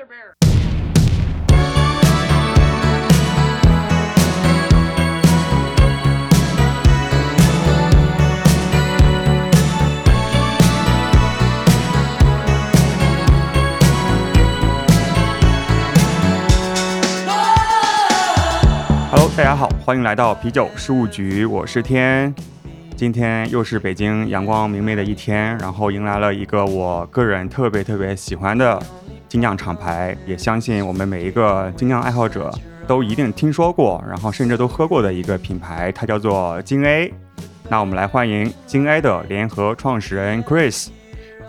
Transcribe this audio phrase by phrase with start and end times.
[0.00, 0.34] the Bear.
[19.10, 22.34] Hello，大家好，欢迎来到啤酒事务局，我是天。
[22.96, 28.80] 今天又是北京阳光明媚的一天，然后迎来了一个我个人特别特别喜欢的
[29.30, 32.52] 精酿厂牌，也相信我们每一个精酿爱好者
[32.84, 37.14] 都一定听说过，然后甚至都喝过的一个品牌，它叫做金 A。
[37.68, 40.88] 那我们来欢迎金 A 的联合创始人 Chris。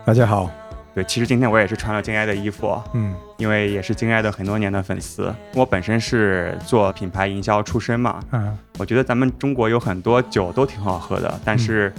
[0.06, 0.48] 大家好，
[0.94, 5.34] 对，其实今天我也是穿了金 A 的衣服，嗯因为也是金 A 的很多年的粉丝。
[5.56, 11.92] 我本身是做品牌营销出身嘛，嗯，我觉得咱们中国有很多酒都挺好喝的，但是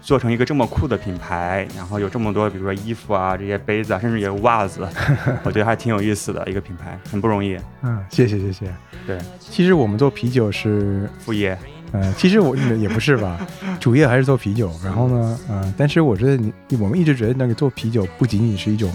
[0.00, 4.88] 做成一个这么酷的品牌，然后有这么多，比如说衣服啊、这些杯子啊，甚至有袜子，
[5.44, 7.58] 我觉得还挺有意思的一个品牌，很不容易。
[7.82, 8.72] 嗯，谢谢谢谢。
[9.06, 11.56] 对，其实我们做啤酒是，副业，
[11.92, 13.46] 嗯、其实我也不是吧，
[13.78, 14.72] 主业还是做啤酒。
[14.84, 18.90] 然后呢，嗯、但是我觉得你我们一直觉得那个做啤酒不仅仅是一种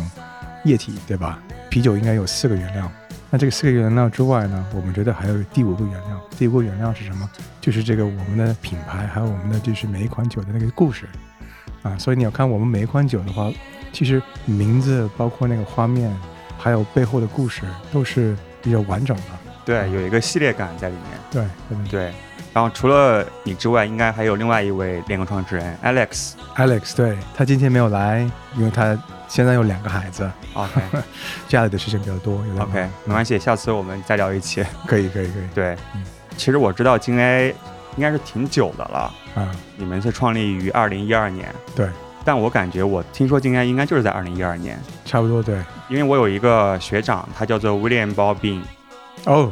[0.63, 1.39] 液体，对吧？
[1.69, 2.91] 啤酒应该有四个原料。
[3.35, 6.21] 那这个四个原料之外呢，我们觉得还有第五个原料。
[6.37, 7.29] 第五个原料是什么？
[7.59, 11.05] 就是这个我们的品牌，还有我们的就是每一款酒的那个故事
[11.83, 11.97] 啊。
[11.97, 13.51] 所以你要看我们每一款酒的话，
[13.91, 16.09] 其实名字包括那个画面，
[16.57, 19.23] 还有背后的故事，都是比较完整的。
[19.65, 21.19] 对，有一个系列感在里面。
[21.29, 22.13] 对，对对对，
[22.53, 26.35] 然后除了你之外，应该还有另外一位联合创始人 Alex。
[26.55, 28.25] Alex，对他今天没有来，
[28.55, 30.81] 因为他现在有两个孩子，OK。
[31.47, 34.63] 家里的事情比较多，有点 OK，没关系，下次我们再聊一期。
[34.87, 35.47] 可以可以可以。
[35.53, 36.03] 对嗯，
[36.37, 37.53] 其实我知道金 A
[37.97, 41.47] 应该是挺久的了，啊，你们是创立于二零一二年。
[41.75, 41.87] 对，
[42.23, 44.79] 但我感觉我听说金 A 应该就是在二零一二年。
[45.05, 45.63] 差不多对。
[45.87, 48.61] 因为我有一个学长，他叫做 William Bobbin，
[49.25, 49.51] 哦，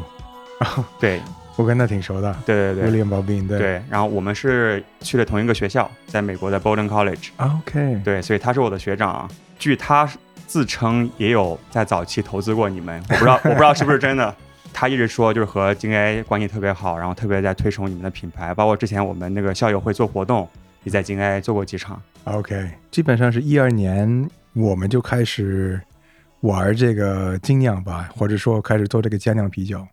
[1.00, 1.22] 对
[1.56, 9.30] 我跟他挺熟的对对对，William Bobbin，对对，然后我们是去了同一个学校，在美国的 Bowdoin College，，OK，对，所以他是我的学长。
[9.60, 10.10] 据他
[10.48, 14.36] 自称，也有在早期投资过你们，我不知道 我不知道是不是真的。
[14.74, 20.50] 他一直说就是和金 A 关系特别好，然后特别在推崇你们的品牌，包括之前我们那个校友会做活动，
[20.84, 22.02] 也在金 A 做过几场。
[22.24, 25.80] OK，基本上是一二年我们就开始
[26.42, 29.86] 玩这个精酿吧，或者说开始做这个精酿啤酒。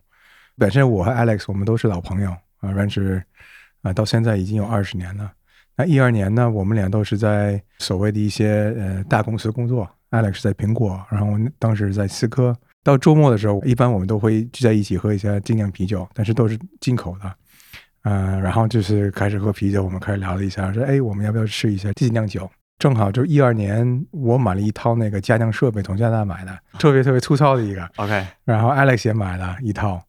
[0.60, 3.24] 本身我和 Alex 我们都是老朋友啊，认识
[3.80, 5.32] 啊，到现在已经有二十年了。
[5.74, 12.54] 那一二年呢，我们俩都是在所谓的一些呃大公司工作，Alex 在苹果，然后当时在思科。
[12.84, 17.34] 到周末的时候，一般我们都会聚在一起喝一下精酿啤酒，但是都是进口的。
[18.02, 22.50] 嗯、然后就是开始喝啤酒，我们开始聊了一下，说，哎，我们要不要试一下自己酿酒？
[22.78, 27.90] 正好就一二年，我买了一套那个家酿设备，从加拿大买的，特别特别粗糙的一个。
[27.96, 30.02] OK，然后 Alex 也买了一套，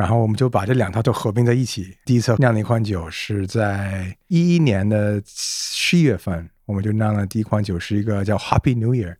[0.00, 1.94] 然后我们就把这两套都合并在一起。
[2.06, 9.14] 第一次酿的一款酒是在一一年的十一月份，我们就酿了第一款酒，是一个 叫 Happy New Year，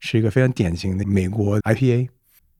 [0.00, 2.08] 是一个非常典型的美国 IPA。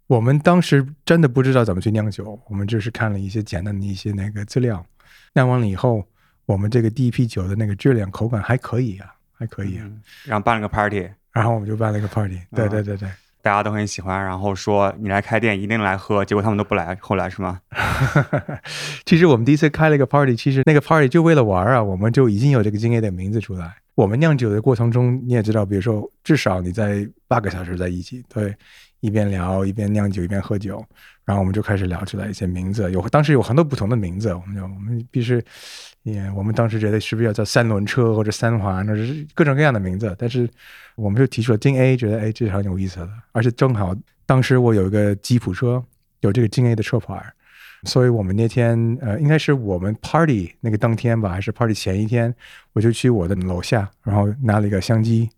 [0.08, 4.84] 我们当时真的不知道怎么去酿酒，我们就是看了一些简单的一些那个资料，
[5.32, 6.06] 酿完了以后，
[6.44, 9.84] 我们这个第一批酒的那个质量口感还可以啊，还可以啊。
[9.86, 13.08] 嗯，然后办了个 party，然后我们就办了一个 party，对对对对。
[13.44, 17.60] 大家都很喜欢，然后说你来开店一定来喝，结果他们都不来，后来是吗？
[19.05, 23.77] 其实我们第一次开了一个 party，其实那个 party 就为了玩啊，我们就已经有这个经验的名字出来。
[23.97, 28.56] 我们酿酒的过程中，你也知道，比如说至少你在八个小时在一起，对，
[29.00, 30.83] 一边聊一边酿酒一边喝酒，
[31.27, 35.38] 然后我们就开始聊出来一些名字，有当时有很多不同的名字，我们就我们必须，
[36.04, 40.48] 也我们当时觉得是不是要叫三轮车或者三环，或者是各种各样的名字，但是
[40.94, 43.94] 我们就提出了京 A，觉得哎这是很有意思的，而且正好
[44.25, 45.84] 当时我有一个吉普车，
[46.20, 47.20] 有这个京 A 的车牌。
[47.87, 52.34] 所以我们那天呃，应该是我们 party 那个当天吧，还是 party 前一天，
[52.72, 55.28] 我就去我的楼下，然后拿了一个相机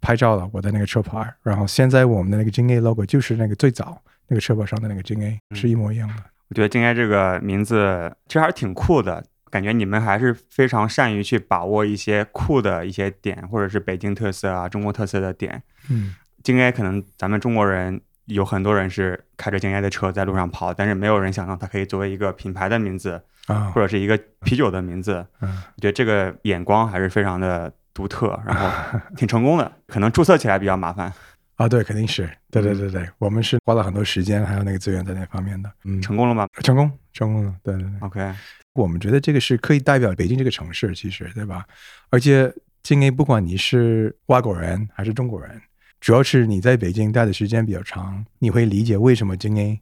[0.00, 6.14] 拍照了我的那个车牌，然后现在我们的那个京 A logo 就是那个最早那个车牌上的那个京 A 是一模一样的。
[6.48, 15.62] 我觉得金 A 这个名字其实还是挺酷的，感觉你们还是非常善于去把握一些酷的一些点，或者是北京特色啊、中国特色的点。
[15.88, 25.26] 嗯，金 A 可能咱们中国人有很多人是开着金 A 的车在路上跑，但是没有人想到它可以作为一个品牌的名字，啊或，者是一个啤酒的名字。
[25.40, 28.68] 嗯，我觉得这个眼光还是非常的独特，然后
[29.16, 29.72] 挺成功的。
[29.88, 31.12] 可能注册起来比较麻烦，
[31.60, 35.70] 啊，对，肯定是，对对对对，我们是花了很多时间还有那个资源在那方面的。
[35.84, 37.92] 嗯，成功了吗成功，成功了，对对对。
[38.00, 38.34] ？OK，
[38.72, 41.66] 我们觉得这个是可以代表北京这个城市，其实对吧？
[42.08, 42.50] 而且
[42.82, 45.60] 金 A 不管你是外国人还是中国人，
[46.00, 49.78] 主要是你在北京待的时间比较长，你会理解为什么京 A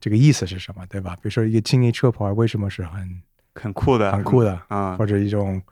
[0.00, 1.14] 这个意思是什么，对吧？
[1.14, 3.22] 比如说一个京 A 车牌为什么是很
[3.54, 5.62] 很酷的，很酷的，啊、或者一种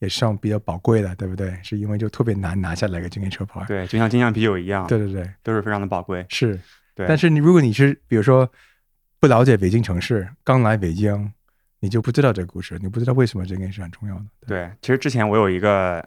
[0.00, 1.56] 也算比较宝贵的，对不对？
[1.62, 3.64] 是因为就特别难拿下来个京 A 车牌。
[3.68, 6.26] 对，就像金象啤酒一样，对对对，都是非常的宝贵。
[6.28, 6.58] 是。
[6.94, 8.50] 对，但是你如果你是比如说
[9.20, 11.32] 不了解北京城市，刚来北京，
[11.78, 14.24] 你就不知道这个故事，你不知道为什么这个是很重要的。
[14.46, 16.04] 对，其实之前我有一个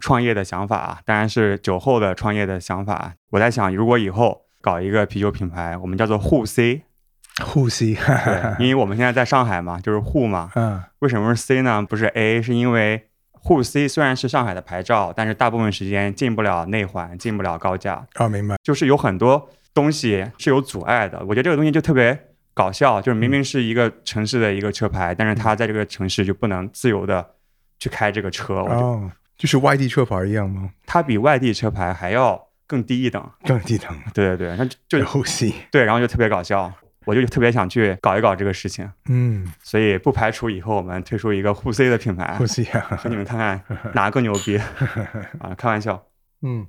[0.00, 3.14] 创业的想法，当然是酒后的创业的想法。
[3.30, 6.82] 我在想，如果以后搞一个啤酒品牌，我们叫做沪 C，
[7.44, 10.50] 沪 C，对，因为我们现在在上海嘛，就是沪嘛。
[10.56, 11.82] 嗯，为什么是 C 呢？
[11.82, 13.08] 不是 A，是因为
[13.44, 18.54] 沪 C 虽然是上海的牌照，但是大部分时间进不了内环，进不了高架，哦，明白。
[18.62, 21.18] 就是有很多东西是有阻碍的。
[21.26, 22.16] 我觉得这个东西就特别
[22.54, 27.34] 搞笑，就是明明是一个城市的一个车牌，但是它在这个城市就不能自由的
[27.80, 28.54] 去开这个车。
[28.54, 30.70] 哦，就是外地车牌一样吗？
[30.86, 33.28] 它比外地车牌还要更低一等。
[33.44, 33.90] 更低等。
[34.14, 36.72] 对对对，那就就沪 C，对，然后就特别搞笑。
[37.04, 43.62] 我就特别想去搞一搞这个事情，嗯，所以不排除以后我们推出一个沪 C 的品牌沪，C 啊，给你们看看
[43.94, 44.56] 哪个更牛逼
[45.40, 45.54] 啊！
[45.56, 46.04] 开玩笑。
[46.42, 46.66] 嗯，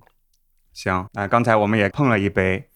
[0.74, 2.69] 行，那、刚才我们也碰了一杯，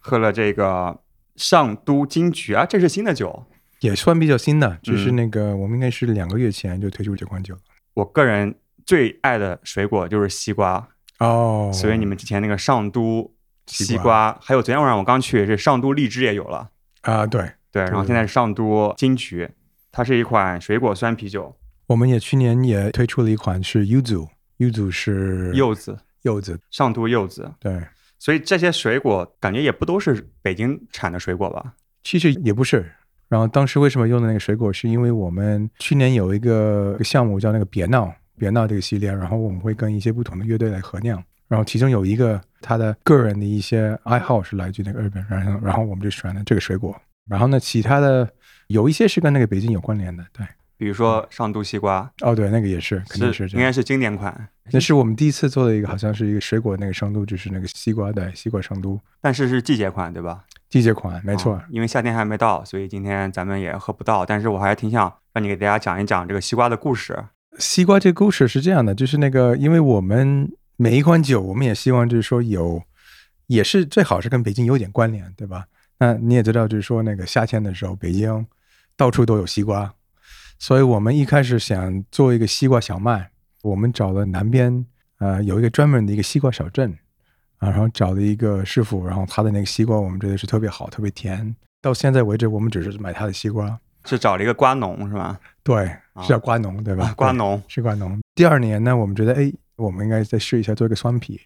[0.00, 1.00] 喝了这个
[1.36, 3.46] 上都金桔啊，这是新的酒。
[3.80, 7.60] 也算比较新的，就是嗯那个我们应该是两个月前就推出这款酒了。
[7.92, 8.54] 我个人
[8.86, 10.88] 最爱的水果就是西瓜，
[11.18, 13.30] 哦，所以你们之前那个上都
[13.66, 16.70] 西西瓜，还有昨天晚上我刚去，这上都荔枝也有了。
[17.04, 19.48] 啊，对，对，然后现在是上都金桔，
[19.92, 21.54] 它是一款水果酸啤酒，
[21.86, 27.50] 我们也去年也推出了一款是 Yuzu，Yuzu 是柚子，柚子，上都柚子。
[27.60, 27.82] 对，
[28.18, 31.74] 所以这些水果感觉也不都是北京产的水果吧？
[32.02, 32.90] 其实也不是。
[33.28, 48.26] 然后当时为什么用的那个水果，是因为我们去年有一个项目叫那个别闹别闹这个系列，然后我们会跟一些不同的乐队来合酿，然后其中有一个他的个人的一些爱好是来自于那个日本，然后然后我们就选了这个水果，然后呢，其他的
[48.68, 50.46] 有一些是跟那个北京有关联的，对，
[50.78, 53.46] 比如说上都西瓜，哦对，那个也是肯定是。
[53.48, 60.44] 应该是经典款，那是我们第一次做的一个，好像是一个水果那个上都，就是那个西瓜的西瓜上都但是是季节款，对吧？
[60.70, 61.54] 季节款，没错。
[61.54, 64.26] 啊因为夏天还没到，所以今天咱们也喝不到。
[64.26, 67.16] 但是我还挺想让你给大家讲一讲这个西瓜的故事。
[67.58, 72.82] 西瓜这个故事是这样的，就是那个，因为我们每一款酒，我们也希望就是说有，
[73.46, 75.66] 也是最好是跟北京有点关联，对吧？
[75.98, 78.46] 那你也知道，就是说那个夏天的时候，北京
[78.96, 79.94] 到处都有西瓜，
[80.58, 83.30] 所以我们一开始想做一个西瓜小麦，
[83.62, 84.84] 我们找了南边
[85.18, 86.96] 呃有一个专门的一个西瓜小镇
[87.58, 91.54] 啊，然后找了一个师傅，然后他的那个西瓜我们觉得是特别好，特别甜。
[91.80, 95.38] 到现在为止，我们只是买他的西瓜，是找了一个瓜农是吧？
[95.62, 97.06] 对，啊是叫瓜农，对吧？
[97.06, 98.18] 对瓜农，是瓜农。
[98.34, 101.40] 第二年呢，我们觉得，哎，我们应该再试一下做一个双皮。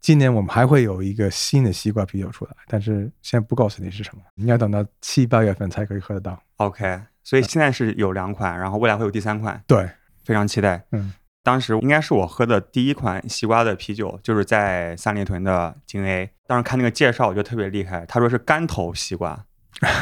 [0.00, 6.42] 今年我们还会有一个新的西瓜啤酒出来，但是现在不告诉你是什么，你要等到七八月份才可以喝得到。
[6.56, 9.88] OK，所以现在是有两款，然后未来会有第三款，对，
[10.24, 10.84] 非常期待。
[10.90, 11.12] 嗯，
[11.44, 16.28] 当时应该是我喝的第一款西瓜的啤酒，就是在三里屯的京 A。
[16.48, 19.46] 当时看那个介绍，我觉得特别厉害，他说是干投西瓜，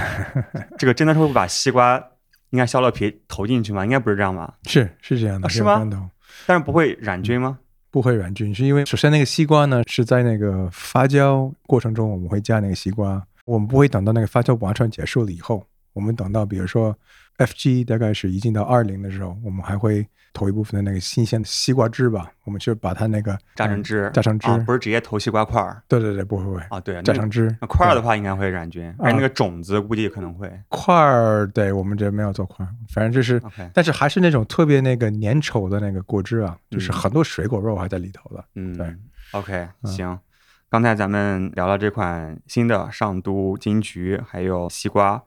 [0.79, 2.03] 这个真的是会把西瓜
[2.50, 3.85] 应该削了皮投进去吗？
[3.85, 4.55] 应该不是这样吧？
[4.65, 6.11] 是是这样的，啊是吗
[6.47, 7.59] 但是不会染菌吗？
[7.90, 16.96] 不会软菌，是因为首先那个西瓜呢是在那个发酵过程中，我们会加那个西瓜，我们不会等到那个发酵完全结束了以后，我们等到比如说
[17.38, 26.81] FG 大概是已经到二零的时候，我们还会投一部分的那个新鲜的西瓜汁吧，我们去把它那个榨成汁，榨成汁啊，不是直接投西瓜块儿对对对，不会不会啊？
[26.81, 30.51] 对，榨成汁那块儿的话应该会染菌，啊而且那个种子估计可能会。
[30.69, 33.43] 块儿，对我们这没有做块儿，反正就是，
[33.75, 38.44] 但是还是那种特别那个粘稠的那个果汁啊，就是嗯很多水果肉还在里头的。
[38.55, 38.94] 嗯，对
[39.32, 40.19] ，OK，嗯行。
[40.69, 45.20] 刚才咱们聊了这款新的上都金桔，还有西瓜，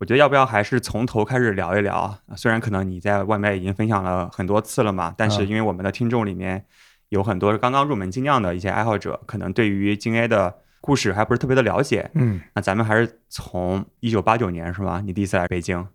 [0.00, 2.18] 我觉得要不要还是从头开始聊一聊啊？
[2.34, 5.48] 虽然可能你在外面已经分享了很多次了嘛，但是嗯。
[5.48, 6.64] 因为我们的听众里面
[7.10, 12.10] 有很多刚刚入门精酿的一些爱好者，可能对于精 A 的故事还不是特别的了解。
[12.14, 15.02] 嗯，那咱们还是从一九八九年是吗？
[15.04, 15.86] 你第一次来北京。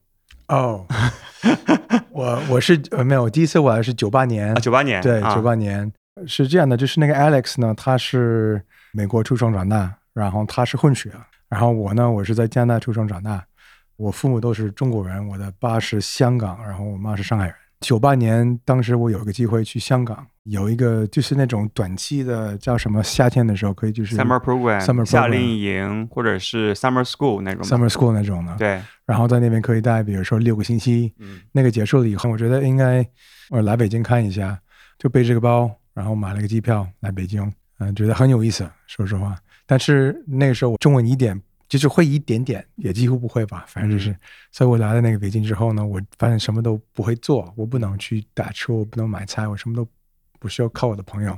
[0.50, 0.86] 哦，
[2.12, 5.34] 我我是呃没有，我第一次我来是九八年啊，，九八年，对，啊。
[5.34, 5.92] 九八年。
[6.28, 8.62] 是这样的，就是那个 Alex 呢，他是
[8.94, 11.12] 美国出生长大，然后他是混血，
[11.50, 13.44] 然后我呢，我是在加拿大出生长大，
[13.98, 17.56] 我父母都是中国人，我的爸是香港，然后我妈是上海人。
[17.82, 33.06] 九八年，当时我有一个机会去香港，有一个就是那种短期的叫什么夏天的时候可以就是 summer program、summer 夏令营或者是 summer school 那种 summer school 那种的，对，然后在那边可以待，比如说六个星期，嗯那个结束了以后，我觉得应该
[33.50, 34.58] 我来北京看一下，
[34.98, 37.54] 就背这个包，然后买了个机票来北京。
[37.78, 39.36] 嗯、觉得很有意思，说实话。
[39.66, 41.40] 但是那个时候我中文一点
[41.78, 44.12] 就是会一点点，也几乎不会吧，反正就是。
[44.12, 44.20] 嗯
[44.52, 49.86] 所以我来了那个北京之后呢，我发现什么都不会做，我不能去打车，我不能买菜，我什么都
[50.40, 51.38] 不需要靠我的朋友，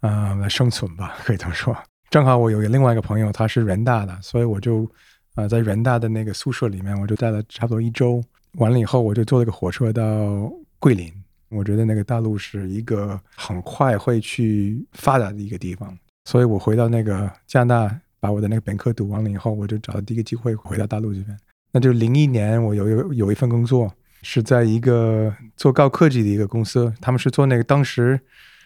[0.00, 1.76] 呃，来生存吧， 可以这么说。
[2.08, 4.88] 正好我有另外一个朋友，他是人大的，所以我就
[5.34, 8.22] 呃在人大的那个宿舍里面，我就待了差不多一周。
[8.58, 11.12] 完了以后，我就坐了个火车到桂林。
[11.48, 21.36] 我觉得那个大陆是一个很快会去发达的一个地方，所以我回到那个加拿大，把我的那个本科读完了以后，我就找到第一个机会回到大陆这边。
[21.72, 28.20] 那就零一年，我有有有一份工作，是在一个做高科技的一个公司，他们是做那个当时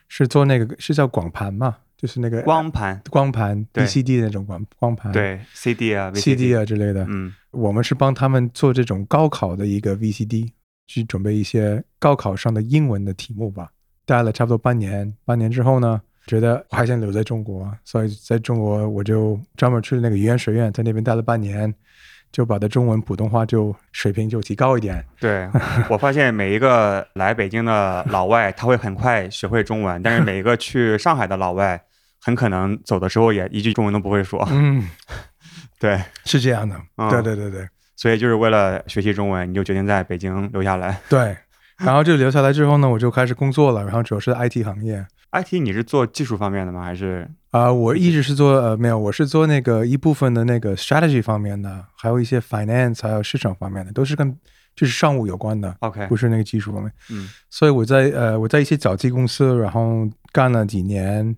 [0.08, 7.06] 是做那个是叫广盘嘛，就是那个光盘，光盘对 VCD 的那种光光盘，对 CD 啊 CD 啊之类的。
[7.08, 10.50] 嗯我们是帮他们做这种高考的一个 VCD，
[10.88, 13.70] 去准备一些高考上的英文的题目吧。
[14.04, 21.72] 待了差不多半年，半年之后呢，觉得我还想留在中国，所以在中国我就专门去了那个语言学院，在那边待了半年，
[22.32, 25.04] 就把的中文普通话就水平就提高一点。
[25.20, 25.48] 对，
[25.90, 31.82] 我发现每一个来北京的老外，他会很快学会中文，但是每一个去上海的老外，
[32.20, 34.46] 很可能走的时候也一句中文都不会说。
[34.50, 34.88] 嗯，
[35.78, 36.74] 对，是这样的。
[36.96, 40.98] 嗯对对对对所以就是为了学习中文，你就决定在北京留下来。
[41.08, 41.36] 对。
[41.84, 45.06] 然后就留下来之后呢，我就开始工作了，然后主要是 IT 行业。
[45.32, 46.82] IT 你是做技术方面的吗？
[46.84, 54.36] 还是啊、我一直是做呃没有，我是做那个一部分的那个 strategy 方面的，还有一些 finance，还有市场方面的，都是跟
[54.76, 56.06] 就是商务有关的，OK？
[56.08, 56.92] 不是那个技术方面。
[57.10, 61.36] 嗯所以我在呃我在一些早期公司，然后干了几年，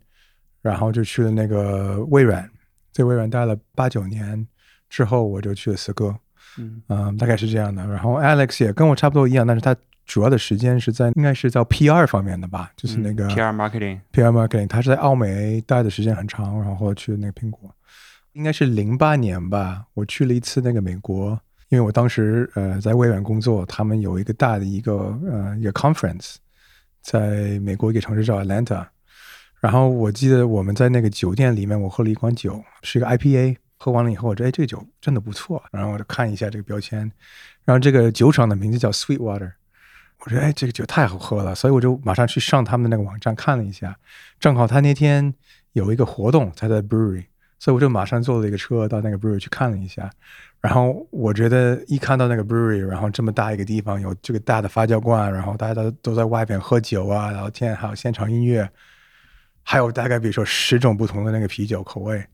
[0.63, 2.49] 然后就去了那个微软，
[2.93, 4.47] 在微软待了八九年
[4.89, 6.15] 之后，我就去了思科，
[6.59, 7.87] 嗯嗯、大概是这样的。
[7.87, 14.01] 然后 Alex 也跟我差不多一样，但是他主要的时间是在应该是在 PR 方面的吧，就是那个、嗯 PR marketing。
[14.13, 17.75] PR marketing，他是在澳美待的时间很长，然后去那个苹果，
[18.33, 21.39] 应该是零八年吧，我去了一次那个美国，
[21.71, 26.37] 因为我当时呃在微软工作，他们有一个大的一个呃一个 conference，
[27.03, 28.87] 在美国一个城市叫 Atlanta，
[29.61, 37.11] 然后我记得我们在那个酒店里面，我喝了一款酒，是一个 IPA，喝完了以后，我觉得哎这个酒真的不错，然后我就看一下这个标签，
[37.65, 39.51] 然后这个酒厂的名字叫 Sweetwater。
[40.27, 43.97] 我觉得哎，这个酒太好喝了，所以我就马上去上他们那个网站看了一下，
[44.41, 45.33] 正好他那天
[45.75, 47.27] 有一个活动，他在 brewery，
[47.61, 50.11] 所以我就马上坐了一个车到那个 brewery 去看了一下。
[50.61, 58.69] 然后我觉得一看到那个 brewery，然后这么大一个地方，有这个大的发酵罐，然后大家都都在外边喝酒啊、聊天，还有现场音乐，
[59.63, 62.27] 还有大概比如说十种不同的那个啤酒口味，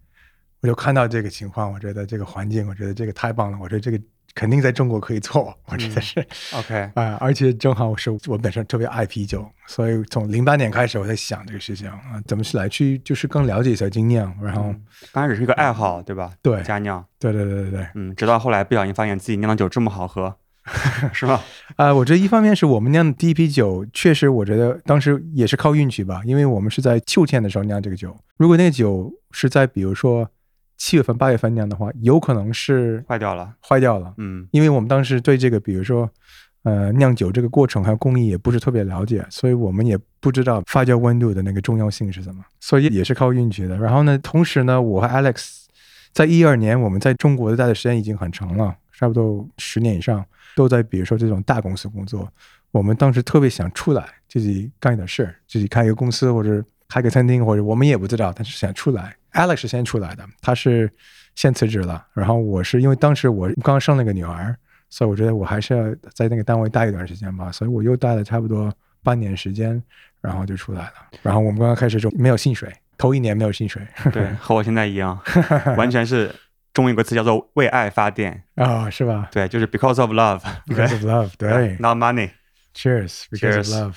[0.63, 4.01] 我就看到这个情况，我觉得这个环境，我觉得这个太棒了，我觉得这个
[4.35, 6.27] 肯定在中国可以做， 我觉得是。
[6.55, 14.75] OK，啊、而且正好是我本身特别爱啤酒，所以从零八年开始我在想这个事情啊，怎么去来去就是更了解一下精酿，然后、
[15.13, 16.33] 刚开始是一个爱好，对吧？
[16.43, 20.35] 对家酿，对对对对对，嗯，直到后来不小心发现自己酿的酒这么好喝，
[21.13, 21.43] 是吧？
[21.77, 30.29] 啊、我觉得一方面是我们酿的第一批酒，确实我觉得当时也是靠运气吧，因为我们是在秋天的时候酿这个酒，如果那个酒是在比如说
[30.85, 36.11] 七月份八月份那样的话，有可能是坏掉了，坏掉了，嗯因为我们当时对这个，比如说，
[36.65, 43.79] 呃，酿酒这个过程还有工艺也不是特别了解，所以我们也不知道发酵温度的那个重要性是什么，所以也是靠运气的。
[43.79, 45.67] 然后呢，同时呢，我和 Alex
[46.13, 52.29] 在一二年我们在中国待的时间已经很长了，差不多十年以上，都在比如说这种大公司工作。
[52.73, 59.15] 我们当时特别想出来，自己干一点事儿，自己开一个公司或者开个餐厅，或者我们也不知道，但是想出来。
[59.33, 60.91] Alex 是先出来的，他是
[61.35, 64.55] 先辞职了，然后我是因为当时我刚生了个女儿，
[64.91, 65.85] 所以我觉得我还是要
[66.15, 68.73] 在那个单位待一段时间吧，所以我又待了差不多
[69.03, 69.83] 半年时间，
[70.21, 70.93] 然后就出来了。
[71.23, 73.81] 然后我们刚刚开始就没有薪水，头一年没有薪水
[74.13, 75.19] 对，和我现在一样，
[75.77, 76.35] 完全是
[76.75, 82.31] 中文有个词叫做为爱发电，啊、是吧对，就是 because of love，？Because of love，对， not money。
[82.75, 83.97] ，Cheers，Because of love。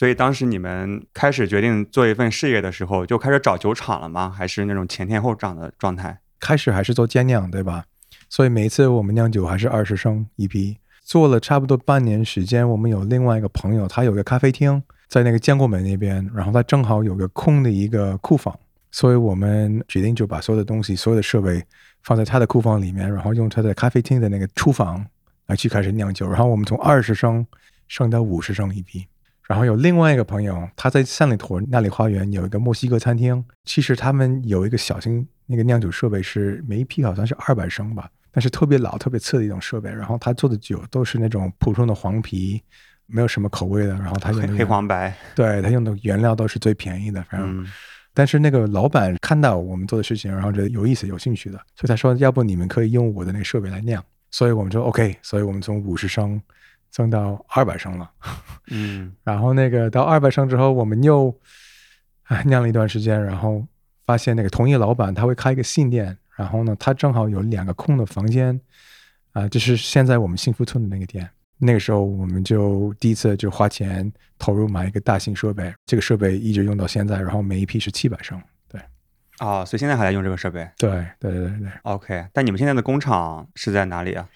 [0.00, 4.32] 所以当时你们开始决定做一份事业的时候，就开始找酒厂了吗？
[4.34, 6.18] 还是那种前店后厂的状态？
[6.40, 7.84] 开始还是做兼酿，对吧？
[8.30, 12.66] 所以每一次我们酿酒还是二十升一批，做了差不多半年时间。
[12.66, 18.58] 我们有另外一个朋友，他有个咖啡厅在那个建国门那边，然后他正好有个空的一个库房，
[18.90, 21.62] 所以我们决定就把所有的东西、所有的设备
[22.04, 25.04] 放在他的库房里面，然后用他的咖啡厅的那个厨房
[25.48, 26.26] 来去开始酿酒。
[26.26, 27.46] 然后我们从二十升
[27.86, 29.06] 升到五十升一批。
[29.50, 39.90] 然后有另外一个朋友，他在三里屯那里花园有一个墨西哥餐厅，其实他们有一个小型那个酿酒设备是每一批好像是二百升吧，但是特别老、特别次的一种设备。
[39.90, 42.62] 然后他做的酒都是那种普通的黄啤，
[43.06, 43.94] 没有什么口味的。
[43.94, 47.60] 然后他用的黑黑黄白，对他用的原料都是最便宜的，反正。
[47.62, 47.66] 嗯
[48.12, 54.04] 但是那个老板看到我们做的事情，然后觉得有意思、有兴趣的，所以他说，要不你们可以用我的那个设备来酿。
[54.32, 56.40] 所以我们就 OK，所以我们从五十升
[56.90, 58.10] 增到二百升了。
[58.72, 61.34] 嗯然后那个到二百升之后，我们又
[62.24, 63.64] 哎酿了一段时间，然后
[64.06, 68.60] 发现那个同一个老板他会开一个新店，然后呢，他正好有两个空的房间，
[69.32, 71.28] 啊、就是现在我们幸福村的那个店。
[71.62, 78.40] 那个时候我们就第一次就花钱投入买一个大型设备，这个设备一直用到现在，然后每一批是七百升。
[78.66, 78.80] 对
[79.40, 80.66] 哦，所以现在还在用这个设备。
[80.78, 84.26] 对对对对对，OK，但你们现在的工厂是在哪里啊？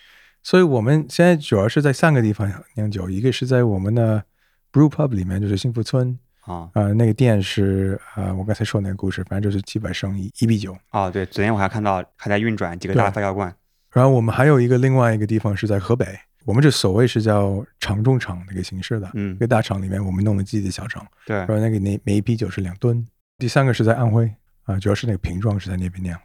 [0.45, 4.23] 所以我们现在主要是在三个地方酿酒，一个是在我们的
[4.71, 10.77] Brew Pub 里面，就是幸福村，啊、呃，那个店是呃，我刚才说那个故事，反正就是七百升一一比九。
[10.91, 13.53] 哦，对，昨天我还看到还在运转几个大对发酵罐。
[13.91, 16.07] 然后我们还有一个另外一个地方是在河北，
[16.45, 23.07] 我们这所谓是叫厂中厂那个形式的，嗯一个大厂里面我们弄了自己的小厂，对然，后那个那每一批酒是两吨。
[23.39, 24.31] 第三个是在安徽
[24.65, 26.19] 啊、主要是那个瓶装是在那边酿。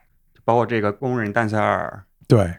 [0.43, 2.03] 包括这个工人丹塞尔。
[2.27, 2.53] 对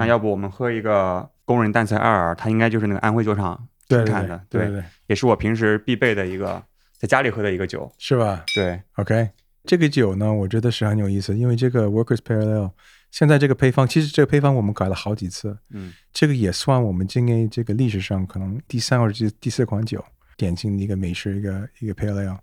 [0.00, 6.62] 那要不我们喝一个工人淡塞二，它应该就是那个安徽酒厂生产的，对对对，也是我平时必备的一个
[6.96, 7.92] 在家里喝的一个酒。
[7.98, 9.28] 是吧对，？OK，
[9.64, 12.70] 这个酒呢，我觉得是很有意思，因为这个 Workers Parallel
[13.10, 20.02] 现在这个配方，其实这个配方我们改了好几次，嗯这个也算我们今年这个历史上可能第三或者第第四款酒，
[20.38, 22.38] 典型的一个美式一个一个 pale ale。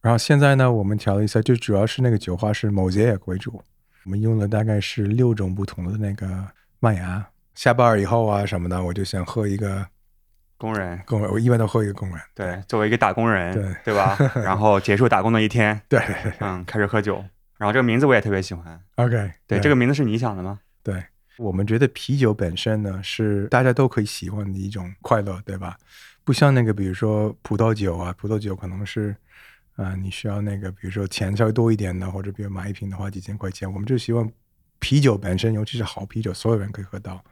[0.00, 3.62] 然后现在呢，我们调了一下，就主要是那个酒花是 mosaic 为主，
[4.04, 6.46] 我们用了大概是六种不同的那个
[6.80, 7.24] 麦芽。
[7.54, 9.86] 下班以后啊什么的，我就想喝一个
[10.56, 12.18] 工人，工人，我一般都喝一个工人。
[12.34, 14.16] 对，作为一个打工人，对对吧？
[14.36, 16.00] 然后结束打工的一天，对
[16.40, 17.22] 嗯， 开始喝酒。
[17.58, 20.58] 然后这个名字我也特别喜欢，，OK，对，这个名字是你想的吗？
[20.82, 21.04] 对，
[21.36, 25.76] 我们觉得啤酒本身呢是大家都可以喜欢的一种快乐，对吧？
[26.24, 29.14] 不像那个比如说葡萄酒啊，葡萄酒可能是，
[29.76, 34.30] 啊、你需要那个比如说钱稍微多一点的，或者比如买一瓶的话几千块钱，我们就希望
[34.78, 37.22] 啤酒本身，尤其是好啤酒，所有人可以喝到。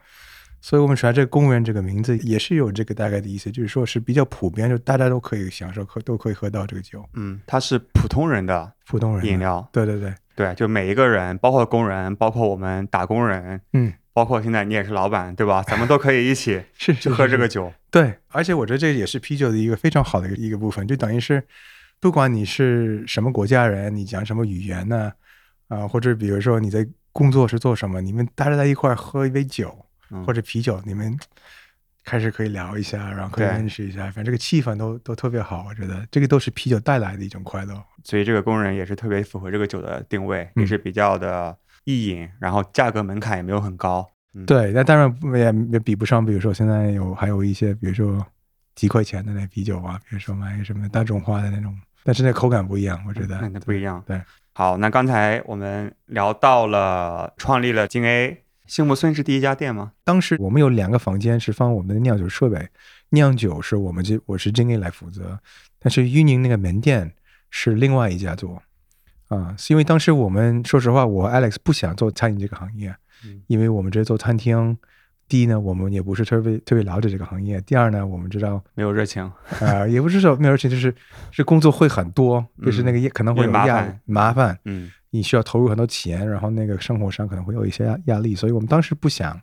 [0.63, 9.39] 所以我们说这个公园这个名字也是有这个大概的意思，就是说是比较普遍，就大家都可以享受喝，都可以喝到这个酒，嗯，它是普通人的普通人饮。
[9.39, 15.63] 料，对对对，对，就每一个人，包括工人，包括我们打工人，嗯，包括现在你也是老板，对吧？
[15.63, 17.47] 咱们都可以一起 是去喝这个。
[17.47, 17.73] 酒。
[17.89, 21.43] 对，而且我觉得这也是啤酒的一个非常好的一个一个部分，就等于是，
[22.01, 25.11] 不管你是什么国家人，你讲什么语言呢，
[25.67, 31.15] 啊、或者比如说你在工作是做什么，你们大家在一块儿喝一杯酒嗯或者啤酒，你们
[32.03, 37.81] 开始可以聊一下，然后可以认识一下，反正这个气氛都都特别好，我觉得这个都是啤酒带来的一种快乐。
[38.03, 44.09] 所以这个工人也是特别符合这个酒的定位，嗯也是比较的易饮，然后价格门槛也没有很高。
[44.33, 48.25] 嗯，对，那当然也也比不上，比如说现在有还有一些，比如说
[48.73, 54.03] 几块钱的那啤酒啊，比如说买什么大众化的那种，但是那口感不一样，我觉得那那不一样。
[54.07, 54.21] 对，
[54.53, 59.91] 好，那刚才我们聊到了创立了京 A，幸福村是第一家店吗？
[60.03, 62.69] 当时我们有两个房间是放我们的酿酒设备，
[63.09, 65.39] 酿酒是我们这我是经理来负责，
[65.79, 67.13] 但是运营那个门店
[67.49, 68.61] 是另外一家做，
[69.27, 74.77] 啊、是因为当时我们说实话，我 Alex 不想做餐饮这个行业，嗯因为我们直接做餐厅。
[75.31, 79.31] 第一呢，我们也不是特别特别了解这个行业；第二呢，我们知道，没有热情。
[79.61, 80.93] 呃，也不是说没有，热情就是
[81.31, 89.39] 是工作会很多，就是那个可能会有压因为麻烦麻烦，嗯你需要投入很多钱，然后那个生活上可能会有一些压压力，所以我们当时不想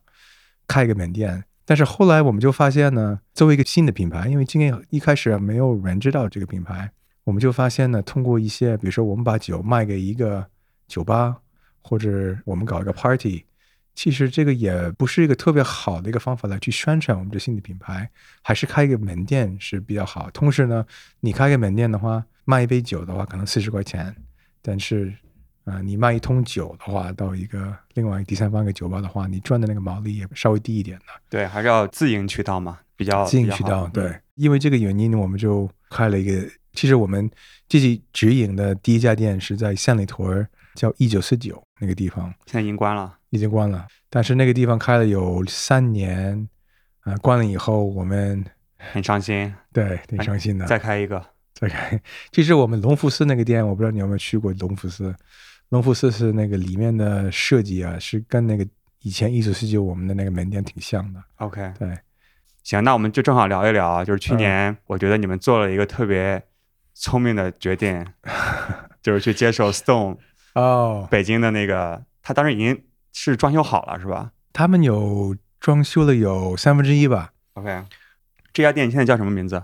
[0.67, 1.43] 开一个门店。
[1.65, 6.91] 但是后来我们就发现呢，作为一个新的品牌，因为今年一开始没有人知道这个品牌，
[7.25, 10.45] 我们就发现呢，通过一些，比如说我们把酒卖给一个
[10.87, 11.39] 酒吧，
[11.81, 13.45] 或者我们搞一个 party，
[13.99, 18.09] 其实这个也不是一个特别好的一个方法来去宣传我们这新的品牌，
[18.43, 20.31] 还是开一个门店是比较好。
[20.31, 20.87] 同时呢，
[21.19, 24.15] 你开个门店的话，卖一杯酒的话可能四十块钱，
[24.63, 25.13] 但是
[25.65, 31.07] 啊、呃你卖一桶酒的话，到一个另外第三方一个酒吧的话，你赚的那个毛利也稍微低一点的。
[31.29, 36.49] 对，还是要自营渠道嘛，比较自营渠道对，因为这个原因，我们就开了一个。
[36.73, 37.29] 其实我们
[37.69, 43.18] 自己直营的第一家店是在三里屯儿，叫一九四九那个地方，现在已经关了。
[43.31, 43.87] 已经关了。
[44.11, 46.49] 但是那个地方开了有三年，
[47.01, 48.45] 啊、关了以后，我们
[48.77, 50.67] 很伤心，对挺伤心的。
[50.67, 51.25] 再开一个。
[51.55, 55.13] 再开，其实我们隆福寺那个店，我不知道你有没有去过隆福寺。
[55.71, 58.65] 隆福寺是那个里面的设计啊，是跟那个
[59.01, 61.21] 以前一九四九我们的那个门店挺像的。
[61.39, 61.99] OK，对，
[62.63, 66.41] 行，那我们就正好聊一聊啊，就是去嗯年我觉得你们做了一个特别
[66.95, 68.07] 聪明的决定，
[69.03, 70.17] 就是去接受 Stone
[70.55, 72.85] 哦，北京的那个，他当时已经
[73.21, 77.33] 是装修好了，是吧他们有装修了有三分之一吧。
[77.55, 77.83] ？OK，
[78.53, 79.61] 这家店现在叫什么名字？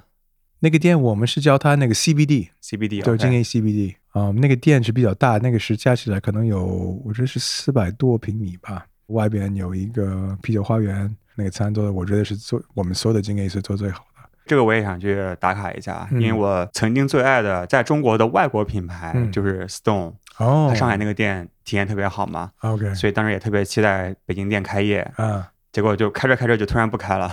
[0.58, 6.64] 那个店我们是叫它那个 CBD，CBD 对，OK 金 A CBD 啊、那个店是比较大，那个是加起来可能有，
[7.04, 8.86] 我觉得是四百多平米吧。
[9.06, 14.28] 外边有一个啤酒花园，那个餐桌的，我觉得是做我们所有的金 A 是做最好的。
[14.46, 27.32] 这个我也想去打卡一下，嗯因为我曾经最爱的在中国的外国品牌嗯就是 Stone，、哦它上海那个店体验特别好嘛，OK 所以当时也特别期待北京店开业，啊，结果就开着开着就突然不开了，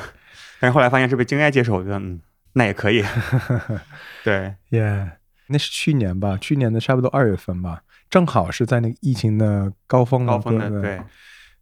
[0.60, 2.22] 但是后来发现是被京 A 接手，我觉得嗯，
[2.54, 3.04] 那也可以，
[4.24, 5.12] 对，Yeah，
[5.48, 11.02] 那是去年吧，去年的差不多二月份吧，正好是在那个疫情的高峰嘛高峰的对不对，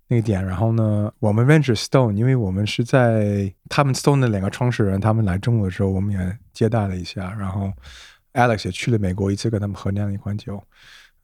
[0.07, 0.45] 那个点。
[0.45, 7.33] 然后呢，我们认识 Stone，因为我们是在他们 Stone 的两个创始人他们来中国的时候，我们也接待了一下。
[7.39, 7.71] 然后
[8.33, 10.61] Alex 也去了美国一次，跟他们喝酿了一款酒，呃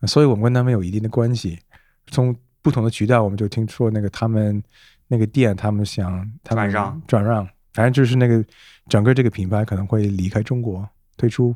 [0.05, 1.59] 所以我们跟他们有一定的关系。
[2.07, 4.61] 从不同的渠道，我们就听说那个他们
[5.07, 8.43] 那个店，他们想他们转让转让，反正就是那个
[8.87, 10.87] 整个这个品牌可能会离开中国
[11.17, 11.55] 退出。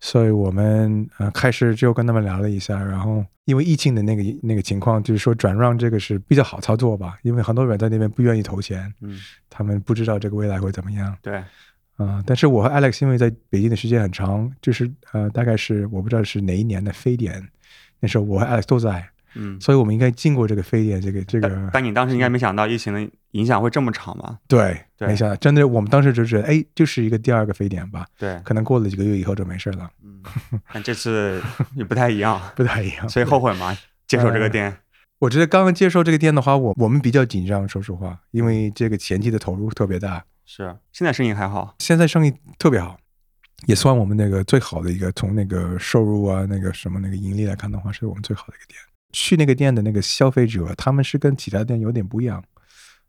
[0.00, 11.16] 所以我们呃开始就跟他们聊了一下，然后因为疫情的那个那个情况，就是说转让这个是比较好操作吧，因为很多人在那边不愿意投钱，嗯，他们不知道这个未来会怎么样。
[11.22, 11.36] 对，
[11.98, 17.40] 啊、但是我和 Alex 因为在北京的时间很长，就是呃大概是我不知道是哪一年的非典，
[18.02, 24.38] 那时候我和 Alex 都在，嗯，所以我们应该经过这个非典这个这个但你当时应该没想到疫情的影响会这么长吧？
[24.48, 25.08] 对，对。
[25.08, 30.20] 没想到真的我们当时就觉得哎就是一个第二个非典吧，对，可能过了几个月以后就没事了，嗯，
[30.72, 31.40] 但这次
[31.76, 33.08] 也不太一样， 不太一样。
[33.08, 33.78] 所以后悔吗？
[34.06, 34.76] 接受这个呃店，
[35.20, 42.98] 我觉得刚刚接受这个店的话，我我们比较紧张，说实话，因为这个前期的投入特别大，是现在生意还好，现在生意特别好，
[43.66, 48.78] 也算我们那个最好的一个，从那个收入啊，那个什么那个盈利来看的话，是我们最好的一个店。
[49.12, 52.42] 去那个店的那个消费者，他们是跟其他店有点不一样，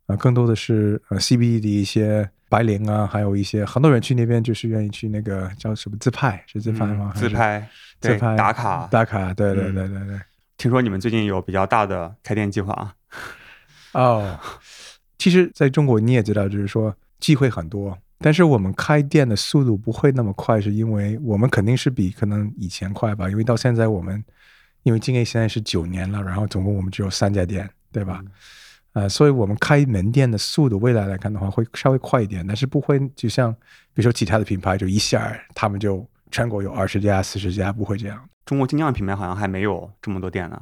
[0.07, 7.13] 呃，更多的是呃 CBD 的一些白领啊，还有一些很多人去那边就是愿意去那个叫什么自拍，是自拍吗？
[7.15, 7.67] 嗯自拍，
[8.01, 8.87] 对自拍打卡。
[8.91, 10.19] 打卡，对对嗯对对对。
[10.57, 12.93] 听说你们最近有比较大的开店计划啊？
[13.93, 14.39] 哦，
[15.17, 24.23] 其实在中国你也知道，就是说机会很多，但是我们开店的速度不会那么快，是因为我们肯定是比可能以前快吧，因为到现在我们
[24.83, 28.23] 因为今年现在是九年了，然后总共我们只有三家店，对吧？
[28.93, 38.23] 呃，所以我们开门店的速度未来来看的话会稍微快一点，但是不会就像比如说其他的品牌就一下儿他们就全国有二十家、四十家，不会这样。
[38.45, 40.61] 中国精酿品牌好像还没有这么多店呢。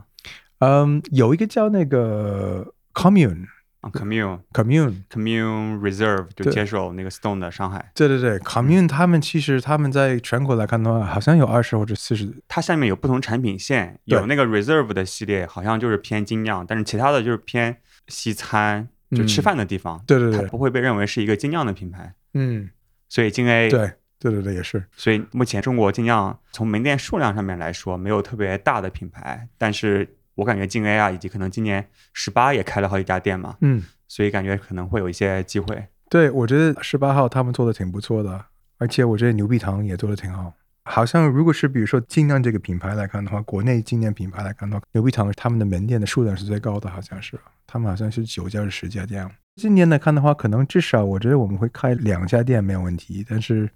[0.60, 3.50] 嗯，有一个叫那个 Commune 啊
[3.90, 5.04] ，Commune Commune。
[5.10, 12.32] Commune Reserve 就接受那个 Stone 的伤害，对对对，Commune 他们其实他们在全国来看的话，好像有二十或者四十。
[12.48, 22.14] 它下面有不同产品线，有那个 Reserve 的系列，好像就是偏精酿，但是其他的就是偏西餐，就吃嗯饭的地方，对对对，它不会被认为是一个精酿的品牌。
[22.34, 22.70] 嗯，
[23.10, 24.86] 所以京 A 对对对对，也是。
[24.96, 35.88] 所以目前中国精酿从门店数量上面来说，没有特别大的品牌，但是我感觉京 A 啊，以及可能今年十八也开了好几家店嘛，嗯，所以感觉可能会有一些机会。
[36.10, 38.46] 对，我觉得十八号他们做的挺不错的，
[38.78, 40.54] 而且我觉得牛碧堂也做的挺好。
[40.84, 49.30] 好像如果是比如说精酿这个品牌来看的话，国内精酿品牌来看的话，牛碧堂他们的门店的数量是最高的，好像是，他们好像是九家是十家店。
[49.58, 53.70] 今年来看的话，可能至少我觉得我们会开两家店没有问题，但是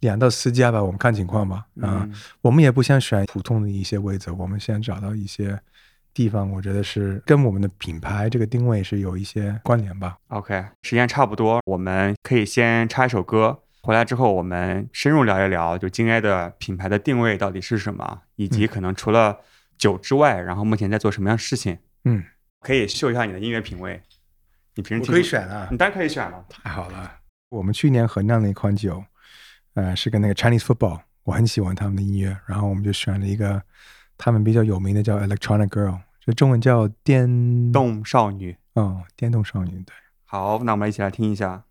[0.00, 1.66] 两到四家吧，我们看情况吧。
[1.80, 5.60] 啊、嗯，我们也不想选普通的一些位置，我们先找到一些
[6.14, 10.16] 地方，我觉得是跟我们的品牌这个定位是有一些关联吧。
[10.28, 13.60] OK，时间差不多，我们可以先插一首歌。
[13.82, 19.40] 回来之后，我们深入聊一聊，就京 A 的品牌的定位到底是什么，以及可能除了
[19.76, 21.76] 酒之外，然后目前在做什么样的事情。
[22.04, 22.24] 嗯，
[22.60, 24.00] 可以秀一下你的音乐品味。
[24.76, 26.44] 你平时听什么，啊你当然可以选了。
[26.48, 27.12] 太好了。
[27.50, 29.04] 我们去年合酿了一款酒，
[29.74, 33.62] 呃，是跟那个 Chinese Football，我很喜欢他们的音乐，然后我们就选了一个
[34.16, 38.56] 他们比较有名的叫 Electronic Girl，就中文叫电动少女。
[38.74, 39.94] 哦，电动少女，对。
[40.24, 41.64] 好，那我们一起来听一下。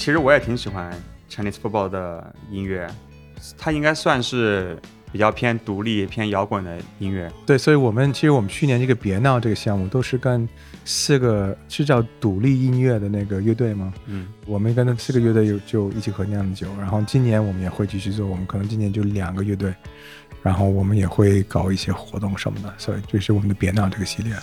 [0.00, 0.90] 其实我也挺喜欢
[1.28, 2.88] Chinese football 的音乐，
[3.58, 4.78] 它应该算是
[5.12, 7.30] 比较偏独立、偏摇滚的音乐。
[7.44, 10.48] 对，所以我们其实我们去年这个别闹这个项目都是跟
[10.86, 13.92] 四个是叫独立音乐的那个乐队吗？
[14.06, 19.74] 嗯，我们跟那四个乐队有就一起合酿的酒，然后今年我们也会继续做，我们可能今年就两个乐队，
[20.42, 24.34] 然后我们也会搞一些活动什么的，所以这是我们的别闹这个系列。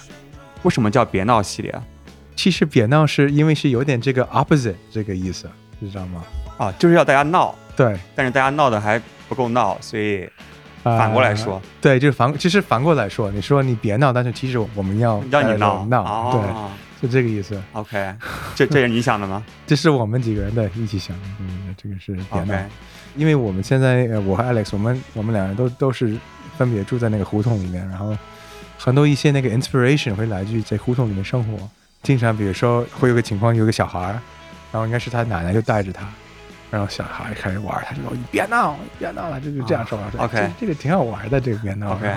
[0.62, 1.84] 为什么叫别闹系列啊？
[2.38, 6.24] 其实别闹是因为是有点这个 opposite 这个意思，你知道吗？
[6.58, 10.30] 啊，就是要大家闹，对，但是大家闹的还不够闹，所以
[10.84, 16.72] 反过来说，呃对，就是反，其实反过来说，你说你别闹，但是其实我们要呃要你闹闹，对，哦
[17.02, 17.62] 就这个意思。
[17.74, 18.14] OK，
[18.56, 22.56] 这这是你想的吗 这是我们几个人的一起想的，嗯，这个是别闹。
[23.16, 26.18] 因为我们现在，呃，我和 Alex，我们我们两人都都是
[26.56, 28.16] 分别住在那个胡同里面，然后
[28.78, 31.58] 很多一些那个 inspiration 会来自于在胡同里面生活。
[32.04, 34.20] 经常比如说会有个情况，有个小孩儿，
[34.72, 36.08] 然后应该是他奶奶就带着他，
[36.72, 39.98] 然后小孩开始玩，他就说你别闹，你别闹了，就是这样说。
[39.98, 41.94] 话说 OK 这这个挺好玩的，这个别闹。
[41.94, 42.14] OK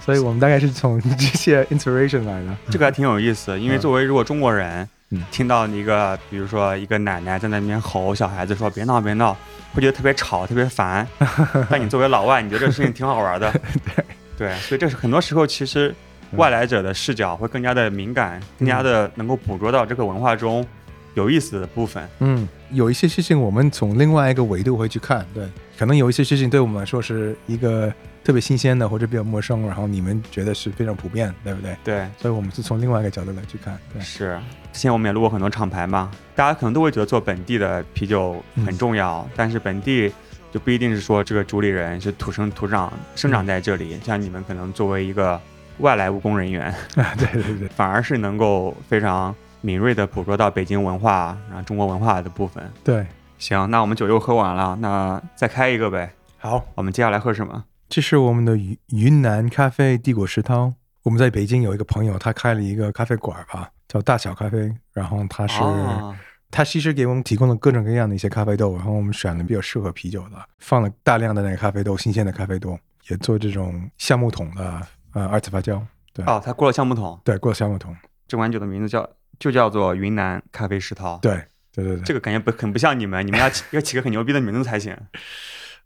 [0.00, 2.54] 所以我们大概是从这些 inspiration 来的。
[2.70, 9.34] 这个还挺有意思，因为嗯作为如果中国人嗯听到一个，比如说一个奶奶在那边吼小孩子说别闹别闹，
[9.74, 11.06] 会觉得特别吵特别烦。
[11.70, 13.50] 但你作为老外，你觉得这个事情挺好玩的，
[13.96, 14.04] 对
[14.36, 15.94] 对，所以这是很多时候其实
[16.32, 20.66] 外来者的视角会更加的敏感，更加的能够捕捉到这个文化中
[21.14, 22.06] 有意思的部分。
[22.20, 27.92] 嗯，有一些事情我们从另外一个维度会去看，对，可能有一些事情对我们来说是一个
[28.24, 31.76] 特别新鲜的或者比较陌生，然后你们觉得是非常普遍，对不对？
[31.84, 34.38] 对，所以我们是从另外一个角度来去看，对，是。
[34.72, 40.12] 之前我们也录过很多厂牌嘛，大家可能都会觉得做本地的啤酒很重要，但是本地
[40.50, 45.40] 就不一定是说这个主理人是土生土长生长在这里，像你们可能作为一个
[45.78, 52.62] 外来务工人员， 啊，对对对，反而是能够非常敏锐地捕捉到北京文化，然后中国文化的部分。
[52.82, 53.06] 对，
[53.38, 56.12] 行，那我们酒又喝完了，那再开一个呗。
[56.38, 57.64] 好，我们接下来喝什么？
[57.88, 60.74] 这是我们的云云南咖啡帝国食堂。
[61.02, 65.60] 我们在北京有一个朋友，他开了一个咖啡馆吧，叫大小咖啡，然后他是。
[65.62, 66.14] 哦
[66.50, 74.80] 他其实给我们提供了各种各样的一些咖啡豆，然后我们选了比较适合啤酒的，放了大量的那个咖啡豆，新鲜的咖啡豆，也做这种橡木桶的
[75.14, 75.80] 呃二次发酵。
[76.12, 77.96] 对，哦，它过了橡木桶，对，过了橡木桶。
[78.28, 81.34] 这款酒的名字叫就叫做云南咖啡石涛。，对，
[81.72, 82.02] 对对对。
[82.04, 84.96] 这个感觉不很不像你们，你们要起 要起个很牛逼的名字才行。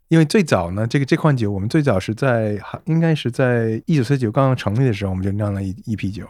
[0.09, 6.23] 因为最早呢，这个这款酒我们最早是在应该是在一九四九刚刚成立的时候，我们就酿了一一批酒，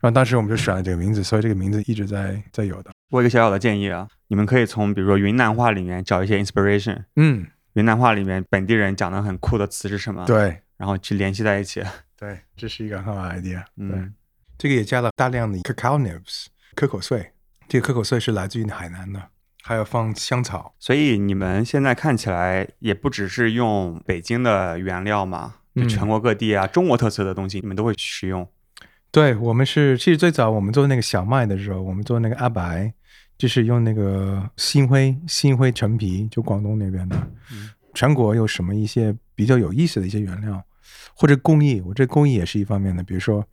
[0.00, 2.90] 然后当时我们就选了这个名字，所以这个名字一直在在有的。
[3.10, 11.82] 我有一个小小的建议啊，你们可以从比如说云南话里面找一些 inspiration，嗯，云南话里面本地人讲的很酷的词是什么？，对然后去联系在一起。
[12.24, 13.62] 对，这是一个很好的 idea。
[13.76, 14.14] 嗯，
[14.56, 17.32] 这个也加了大量的 cacao nibs 可可碎，
[17.68, 19.22] 这个可可碎是来自于海南的，
[19.62, 20.74] 还有放香草。
[20.78, 28.48] 所以你们现在看起来也不只是用北京的原料嘛，就嗯全国各地啊，中国特色的东西你们都会使用。
[29.10, 32.90] 对我们是，其实最早我们做那个小麦的时候，我们做那个阿白，
[33.36, 37.16] 就是用那个新灰新灰陈皮，就广东那边的。
[37.52, 40.60] 嗯全国有什么一些比较有意思的一些原料，
[41.14, 41.80] 或者工艺？
[41.80, 43.46] 我这工艺也是一方面的，比如说，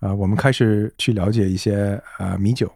[0.00, 2.70] 呃，我们开始去了解一些呃米酒。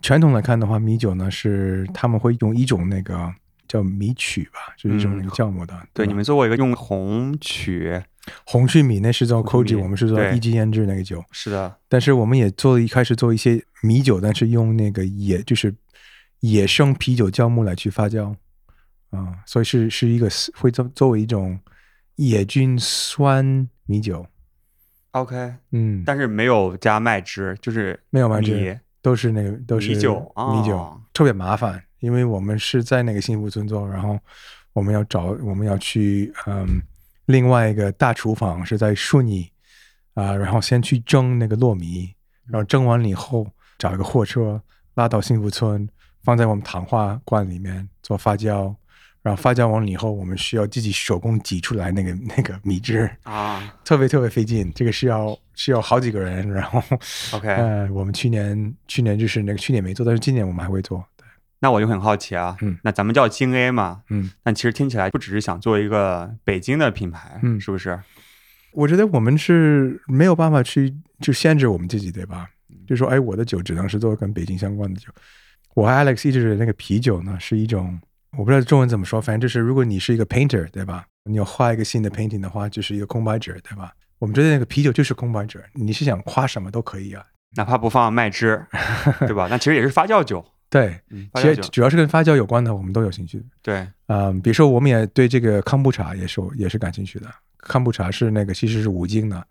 [0.00, 3.32] 传统来看的话，米酒呢是他们会用一种那个
[3.66, 5.74] 叫米曲吧，就是一种那个嗯酵母的。
[5.92, 8.00] 对，吧你们做过一个用红曲，
[8.46, 11.22] 红曲米那是做 koji，我们是做一级腌制那个酒。
[11.32, 15.74] 是的，但是我们也做了一开始做一些米酒，但是用那个野就是
[16.40, 18.32] 野生啤酒酵母来去发酵，
[19.10, 21.58] 啊、所以是是一个会作作为一种
[22.18, 24.26] 野菌酸米酒
[25.12, 30.20] ，OK，嗯，但是没有加麦汁，就是没有麦汁都是那个都是米酒
[30.52, 31.00] 米酒、哦。
[31.14, 34.18] 特别麻烦，因为我们是在那个幸福村做，然后
[34.72, 36.82] 我们要找我们要去嗯
[37.26, 39.48] 另外一个大厨房是在顺义
[40.14, 42.12] 啊、然后先去蒸那个糯米，
[42.46, 43.46] 然后蒸完了以后
[43.78, 44.60] 找一个货车
[44.94, 45.88] 拉到幸福村，
[46.24, 48.74] 放在我们糖化罐里面做发酵。
[49.28, 54.72] 然后发酵完了以后，我们需要自己手工挤出来那个那个米汁，啊特别特别费劲。
[54.74, 56.82] 这个是要是要好几个人，然后
[57.32, 61.04] ，OK，、呃，我们去年去年就是那个去年没做，但是今年我们还会做。
[61.18, 61.26] 对，
[61.58, 68.00] 那我就很好奇啊，嗯那咱们叫京 A 嘛，嗯，但其实听起来不只是想做一个北京的品牌，嗯是不是？
[68.72, 72.48] 我觉得我们是没有办法去就限制我们自己，对吧？
[72.86, 75.10] 就说哎，我的酒只能是做跟北京相关的酒。
[75.74, 78.00] 我和 Alex 一直觉得那个啤酒呢是一种，
[78.36, 81.06] 我不知道中文怎么说，反正就是如果你是一个 painter，对吧？
[81.24, 83.92] 你要画一个新的 painting 的话，就是一个空白纸，对吧？
[84.18, 87.24] 我们觉得那个啤酒就是空白纸，你是想夸什么都可以啊。
[87.56, 88.62] 哪怕不放麦汁，
[89.20, 89.48] 对吧？
[89.50, 93.42] 那其实也是发酵酒， 对，嗯，其实，主要是跟发酵有关的，我们都有兴趣。
[93.62, 97.26] 对，嗯，比如说我们也对这个康布茶也是也是感兴趣的。
[97.58, 99.42] 康布茶是那个其实是五斤的，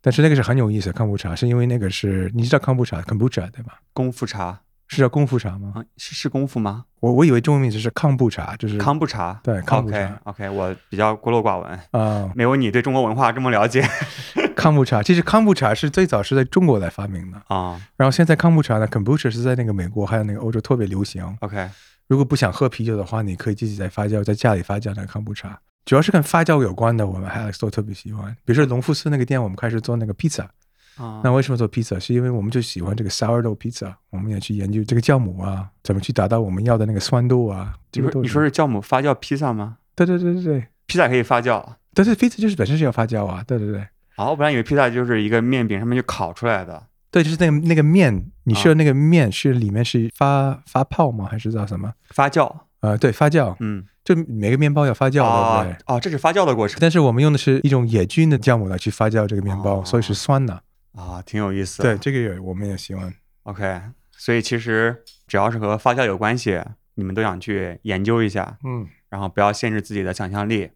[0.00, 0.90] 但是那个是很有意思。
[0.92, 3.78] 康布茶是因为那个是你知道康布茶 kombucha 对吧？
[3.92, 5.72] 功夫茶是叫功夫茶吗？
[5.74, 6.84] 啊，是是功夫吗？
[7.00, 13.84] 我我以为中文名字是康布茶，就是康布茶，对康布 OK 茶 OK，我比较孤陋寡闻，啊、 没有你对中国文化这么了解
[14.56, 15.02] 康布茶。
[15.02, 17.80] 其实康布茶是最早是在中国来发明的，啊。
[17.96, 21.36] 然后现在康布茶呢，kombucha 是在那个美国还有那个欧洲特别流行。
[21.40, 21.68] OK，
[22.06, 28.32] 如果不想喝啤酒的话，你可以自己在发酵，在家里发酵那个康布茶，主要是跟发酵有关的，我们 Alex 都特别喜欢。
[28.44, 30.48] 比如说隆福寺那个店，我们开始做那个披萨。
[30.96, 31.98] 啊，那为什么做披萨？
[31.98, 37.74] 是因为我们就喜欢这个 sourdough pizza，我们也去研究这个酵母啊，怎么去达到我们要的那个酸度啊。
[37.92, 39.76] 这个你说你说是酵母发酵披萨吗？
[39.94, 43.42] 对对对对对，披萨可以发酵但是披萨就是本身是要发酵啊。
[43.46, 43.80] 对对对
[44.16, 44.30] 啊？
[44.30, 51.26] 我本来以为披萨就是一个面饼上面就烤出来的对，就是那个那个面，你啊说的那个面是里面是发发泡吗？
[51.30, 51.90] 还是叫什么？
[52.10, 55.76] 发酵，呃，对，发酵，嗯，就每个面包要发酵，对不啊对？
[55.86, 60.62] 哦，这是发酵的过程但是我们用的是一种野菌的酵母来去发酵这个面包，哦所以是酸的。
[60.96, 61.82] 啊，挺有意思。
[61.82, 63.14] 对，这个也我们也喜欢。
[63.42, 63.80] ，OK，
[64.12, 66.60] 所以其实只要是和发酵有关系，
[66.94, 70.70] 你们都想去研究一下，嗯，然后不要限制自己的想象力。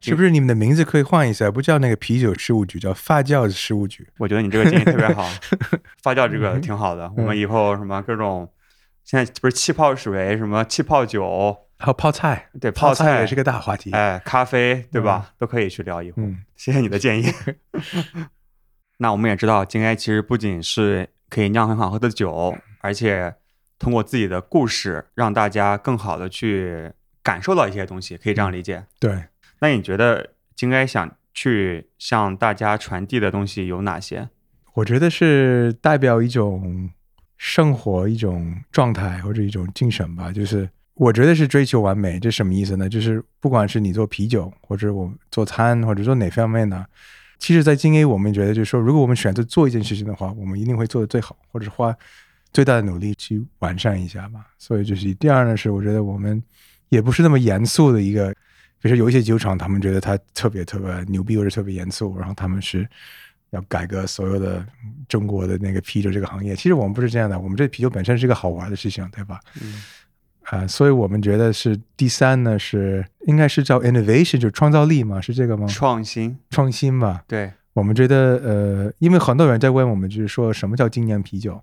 [0.00, 1.50] 是不是你们的名字可以换一下？
[1.50, 4.08] 不叫那个啤酒事务局，叫发酵事务局。
[4.18, 5.28] 我觉得你这个建议特别好，
[6.00, 7.12] 发酵这个挺好的。
[7.16, 8.48] 我们以后什么各种，
[9.02, 13.90] 现在不是气泡水，什么气泡酒，还有泡菜，对，泡菜也是个大话题。
[13.90, 15.32] 哎，咖啡，对吧？
[15.36, 16.18] 都可以去聊以后。
[16.18, 17.26] 嗯，谢谢你的建议。
[18.98, 23.34] 那我们也知道，金埃其实不仅是可以酿很好喝的酒，而且
[23.78, 28.84] 通过自己的故事，让大家更好的去感受到一些东西，可以这样理解。
[28.98, 29.24] 对，
[29.60, 34.28] 那你觉得金埃想去向大家传递的东西有哪些？
[34.74, 36.90] 我觉得是代表一种
[37.36, 40.32] 生活、一种状态或者一种精神吧。
[40.32, 42.88] 就是我觉得是追求完美，这什么意思呢？
[42.88, 46.84] 就是不管是你做啤酒，或者我做餐，或者做哪方面呢？
[47.38, 51.96] 其实，在精 A 我们觉得就是说，如果我们选择做一件事情的话，我们一定会做的最好，或者是花
[52.52, 54.46] 最大的努力去完善一下吧。
[54.58, 56.42] 所以就是第二呢，是我觉得我们
[56.88, 58.30] 也不是那么严肃的一个，
[58.80, 62.86] 比如说有一些酒厂，他们觉得他特别特别牛逼或者特别严肃，然后他们是
[63.50, 64.66] 要改革所有的
[65.08, 66.56] 中国的那个啤酒这个行业。
[66.56, 69.40] 其实我们不是这样的，我们这啤酒本身是一个好玩的事情，对吧？
[69.62, 69.82] 嗯
[70.50, 75.66] 啊、所以我们觉得是第三呢，是应该是叫 innovation，就是创造力嘛，是这个吗？
[75.66, 77.22] 创新，创新吧。
[77.26, 81.62] 对，我们觉得，呃，因为很多人在问我们，就是说什么叫精酿啤酒？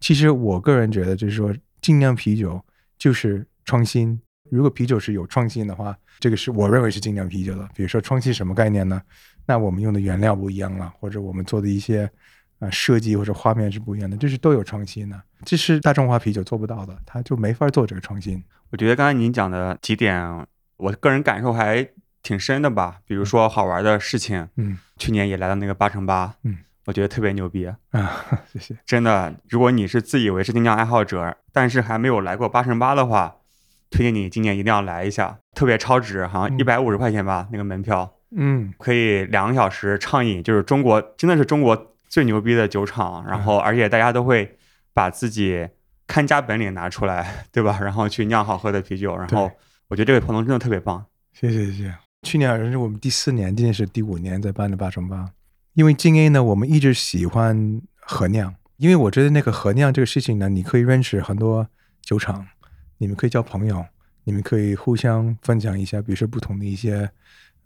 [0.00, 2.58] 其实我个人觉得，就是说精酿啤酒
[2.98, 4.18] 就是创新。
[4.50, 7.68] 如果啤酒是有创新的话，这个是我认为是精酿啤酒的。
[7.74, 9.00] 比如说创新什么概念呢？
[9.44, 12.10] 那我们用的原料不一样了，或者我们做的一些
[12.62, 15.20] 啊、呃设计或者画面是不一样的，这是都有创新的。
[15.44, 18.42] 这是大众化啤酒做不到的，它就没法做这个创新。
[18.70, 20.46] 我觉得刚才您讲的几点，
[20.76, 21.86] 我个人感受还
[22.22, 22.98] 挺深的吧。
[23.04, 27.66] 比如说好玩的事情，嗯去年也来了那个八乘八，嗯，我觉得特别牛逼。
[27.66, 27.76] 啊，
[28.52, 28.76] 谢谢。
[28.86, 33.36] 真的，如果你是自以为是精酿爱好者，但是还没有来过八乘八的话，
[33.90, 44.58] 推荐你今年一定要来一下，特别超值，好像嗯一百五十块钱吧，那个门票嗯可以两个小时畅饮，就是中国真的是中国最牛逼的酒厂，然后而且大家都会
[44.92, 45.66] 把自己
[46.06, 47.78] 看家本领拿出来， 对吧？
[47.80, 49.50] 然后去酿好喝的啤酒，然后
[49.88, 51.06] 我觉得这个活动真的特别棒。
[51.32, 51.94] 谢谢谢谢。
[52.22, 55.26] 去年好像是我们第四年，今年是第五年在办的八乘八。
[55.72, 61.66] 因为精 A 呢，我们一直喜欢合酿，因为我觉得那个合酿这个事情呢，你可以认识很多
[62.02, 62.46] 酒厂，
[62.98, 63.82] 你们可以交朋友，
[64.24, 67.10] 你们可以互相分享一下，比如说不同的一些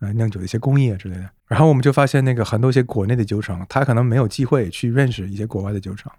[0.01, 1.31] 呃酿酒的一些工艺啊之类的。
[1.47, 6.13] 然后我们就发现，那个很多一些国内的酒厂，他可能没有机会去认识一些国外的酒厂，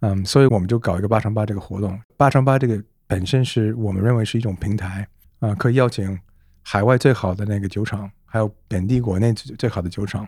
[0.00, 2.00] 嗯，所以我们就搞一个八乘八这个活动。
[2.16, 5.06] 八乘八这个本身是我们认为是一种平台
[5.40, 6.18] 啊、可以邀请
[6.62, 10.26] 海外最好的那个酒厂，还有本地国内最最好的酒厂，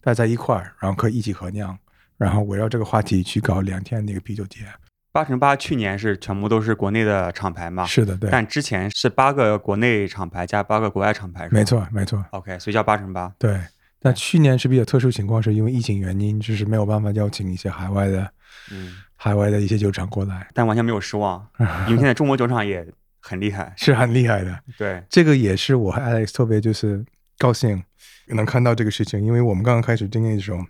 [0.00, 1.76] 大家在一块儿，然后可以一起合酿，
[2.18, 4.66] 然后围绕这个话题去搞两天那个啤酒节。
[5.12, 11.64] 八乘八去年是全部都是国内的厂牌嘛，是的，对，但之前是八个国内厂牌加八个国外厂牌，没。
[11.64, 13.32] 错，没错，OK，所以叫八乘八。
[13.38, 13.60] 对。
[14.02, 18.26] 但去年是比较特殊情况，是因为疫情原因，就是没有办法邀请一些海外的
[18.72, 21.46] 嗯，海外的一些酒厂过来，但完全没有失望，
[21.86, 22.86] 因为现在中国酒厂也
[23.20, 23.74] 很厉害。
[23.76, 24.58] 是很厉害的。
[24.78, 27.04] 对，这个也是我和 Alex 特别就是
[27.36, 27.84] 高兴
[28.28, 30.64] 能看到这个事情，因为我们刚刚开始经历的时候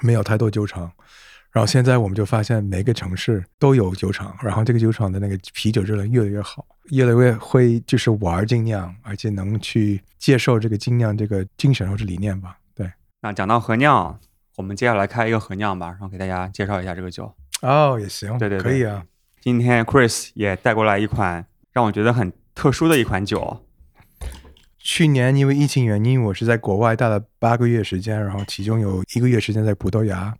[0.00, 0.92] 没有太多酒厂，
[1.54, 12.58] 然后现在我们就发现每个城市都有酒厂，然后这个酒厂的那个啤酒质量越来越好，越来越会就是玩精酿，而且能去接受这个精酿这个精神或者理念吧。
[12.74, 12.90] 对，
[13.22, 14.18] 那讲到合酿，
[14.56, 17.32] 我们接下来开一个合酿吧，然后给大家介绍一下这个酒。
[17.62, 19.04] 哦，也行，对对对可以啊。
[19.40, 23.64] 今天 Chris 也带过来一款让我觉得很特殊的一款酒。
[24.80, 30.34] 去年因为疫情原因，我是在国外待了八个月时间，然后其中有一个月时间在葡萄牙，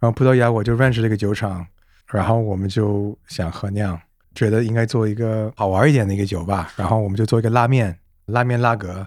[0.00, 1.64] 然后葡萄牙我就认识了一个酒厂，
[2.06, 4.00] 然后我们就想合酿，
[4.34, 7.96] 觉得应该做一个好玩一点的一个酒吧，然后我们就做一个拉面，
[8.26, 9.06] 拉面拉格，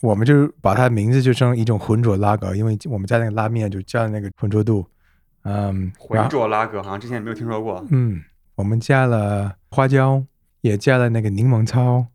[0.00, 4.86] 我们就把它的名字就称一种浑浊拉格，因为我们家那个拉面就加那个浑浊度，
[5.42, 8.22] 嗯，浑浊拉格好像之前也没有听说过，嗯，
[8.54, 10.24] 我们加了花椒，
[10.62, 12.06] 也加了那个柠檬草。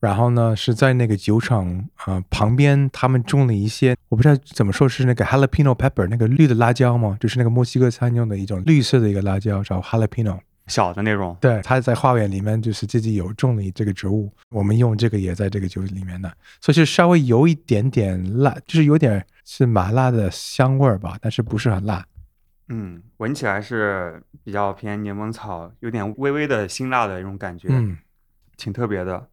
[0.00, 7.16] 然后呢，是在那个酒厂啊旁边，他们种了一些，我不知道怎么说，是那个 jalapeno pepper 那个绿的辣椒嘛？
[7.18, 10.38] 就是那个墨西哥餐用的一种绿色的一个辣椒，叫 jalapeno，
[10.68, 11.36] 小的那种。
[11.40, 22.06] 对，他在花园里面就是自己有种了这个植物，我们用这个也在这个酒里面的，所以是稍微有一点点辣，就是有点是麻辣的香味儿吧，但是不是很辣。
[22.68, 27.98] 嗯，闻起来是比较偏柠檬草，有点微微的辛辣的一种感觉，嗯，
[28.56, 29.26] 挺特别的。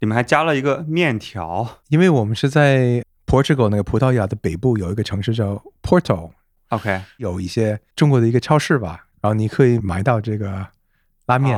[0.00, 10.66] 里面还加了一个面条，因为我们是在 Portugal 那个葡萄牙的北部有一个城市叫 Porto，OK，有一些中国的一个超市吧，然后你可以买到这个
[11.26, 11.56] 拉面，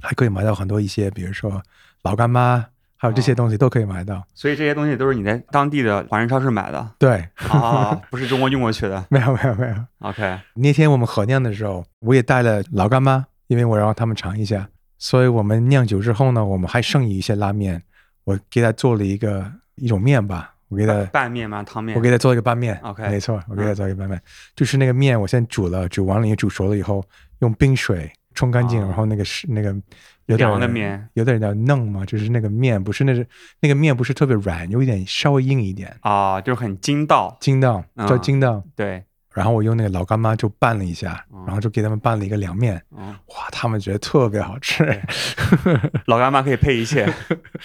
[0.00, 1.62] 还可以买到很多一些，比如说
[2.02, 2.64] 老干妈，
[2.96, 4.24] 还有这些东西都可以买到。
[4.34, 6.90] 所以这些东西都是你在当地的华人超市买的？
[6.98, 9.04] 对，啊， 不是中国运过去的？
[9.10, 9.76] 没有，没有，没有。
[9.98, 14.68] OK，那天我们合酿的时候，我也带了老干妈，因为我让他们尝一下。
[14.98, 17.80] 所以我们酿酒之后呢，我们还剩一些拉面，
[18.24, 21.62] 我给他做了一个一种面吧，我给他拌面吗？
[21.62, 21.96] 汤面？
[21.96, 22.78] 我给他做一个拌面。
[22.82, 24.20] OK，没错，我给他做一个拌面，
[24.56, 27.04] 就是那个面，我先煮了，煮完了也煮熟了以后，
[27.38, 29.74] 用冰水冲干净，然后那个是那个
[30.26, 33.26] 有点的面，有点叫嫩嘛，就是那个面不是那是
[33.60, 35.96] 那个面不是特别软，有一点稍微硬一点。
[36.00, 39.04] 啊，就是很筋道，筋道叫筋道，对。
[39.34, 42.82] 然后我用那个老干妈就拌了一下，然后就给他们拌了一个凉面。
[42.90, 44.84] 哇，他们觉得特别好吃。
[46.06, 47.12] 老干妈可以配一切。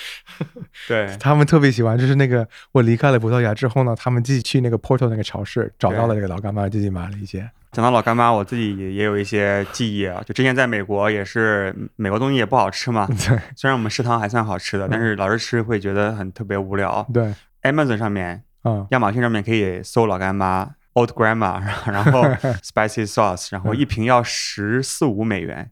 [0.87, 7.49] 对他们特别喜欢，就是那个我离开了葡萄牙之后呢，他们自己去那个 Porto 那个超市找到了这个老干妈，自己买了一些。
[7.71, 10.21] 讲到老干妈，我自己也也有一些记忆啊。
[10.25, 13.07] 就之前在美国也是，美国东西也不好吃嘛。
[13.27, 13.39] 对。
[13.55, 17.03] 虽然我们食堂还算好吃的，但是老是吃会觉得很特别无聊。
[17.11, 17.33] 对。
[17.63, 20.69] Amazon 上面，嗯，亚马逊上面可以搜老干妈。
[20.93, 22.23] Old Grandma， 然后
[22.63, 25.71] Spicy Sauce，然后一瓶要十四五美元，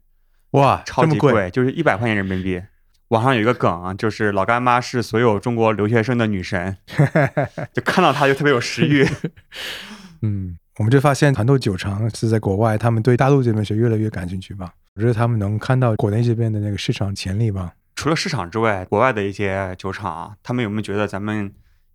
[0.52, 2.62] 哇，超级贵，就是一百块钱人民币。
[3.10, 6.78] 网上有一个梗啊，就是老干妈是所有中国留学生的女神，
[7.74, 9.06] 就看到她就特别有食欲。
[10.22, 14.74] 嗯，我们就发现很多酒厂是在国外，他们对大陆这边是越来越感兴趣吧？
[14.96, 17.74] 我觉得他们能看到国内这边的那个市场潜力吧。
[17.96, 21.54] 除了市场之外，国外的一些酒厂，他们有没有觉得咱们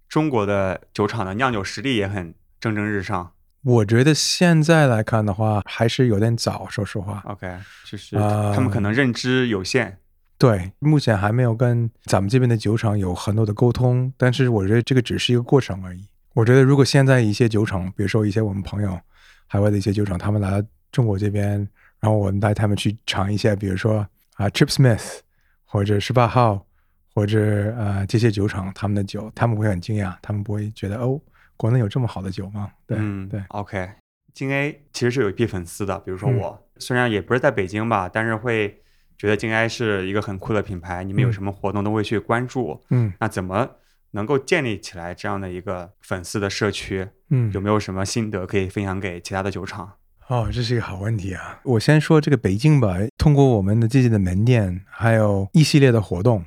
[0.09, 2.35] 中国的酒厂的酿酒实力也很？
[2.61, 3.33] 蒸蒸日上，
[3.63, 6.67] 我觉得现在来看的话，还是有点早。
[6.69, 9.99] 说实话，OK，就是他们可能认知有限。
[10.39, 14.13] 对，目前还没有跟咱们这边的酒厂有很多的沟通。
[14.17, 16.07] 但是我觉得这个只是一个过程而已。
[16.35, 18.99] 我觉得如果现在一些酒厂，比如说一些我们朋友
[19.47, 21.57] 海外的一些酒厂，他们来到中国这边，
[22.01, 25.21] 然后我们带他们去尝一些，比如说啊，Chip Smith
[25.65, 26.67] 或者十八号
[27.15, 31.21] 或者呃这些酒厂他们的酒，他们会很惊讶，他们不会觉得哦。
[31.57, 32.71] 国内有这么好的酒吗？
[32.87, 33.89] 对，嗯对，OK，
[34.33, 38.83] 金 A 其实是有一批粉丝的，比如说我，虽然也不是在北京吧，但是会
[39.17, 42.83] 觉得金 A 是一个很酷的品牌，你们有什么活动都会去关注。
[42.91, 43.69] 嗯，那怎么
[44.11, 47.09] 能够建立起来这样的一个粉丝的社区？
[47.31, 49.93] 嗯，有没有什么心得可以分享给其他的酒厂？
[50.29, 51.61] 哦，这是一个好问题啊！
[51.63, 56.45] 我先说这个北京吧，通过我们的自己的门店，还有一系列的活动。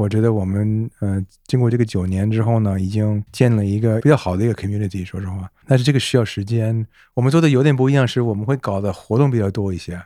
[0.00, 5.04] 我觉得我们呃，经过这个九年之后呢，已经建了一个比较好的一个 community。
[5.04, 6.86] 说实话，但是这个需要时间。
[7.12, 10.00] 我们做的有点不一样，是我们会搞的活动比较多一些。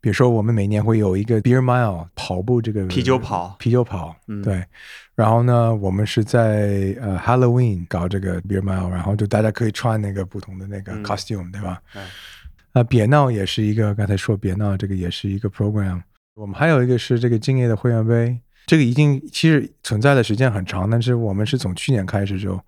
[0.00, 4.14] 比如说，我们每年会有一个 beer mile 跑步，这个啤酒跑，啤酒跑，
[4.44, 4.64] 对。
[5.16, 11.82] 然后呢，我们是在呃 Halloween 搞这个 beer mile，然后就大家可以穿那个不同的那个 costume，对吧？
[12.74, 16.00] 啊，别闹也是一个，刚才说别闹这个也是一个 program。
[16.34, 18.38] 我们还有一个是这个敬业的会员杯。
[18.72, 22.58] 这个已经其实存在的时间很长，但是我们是从去年开始就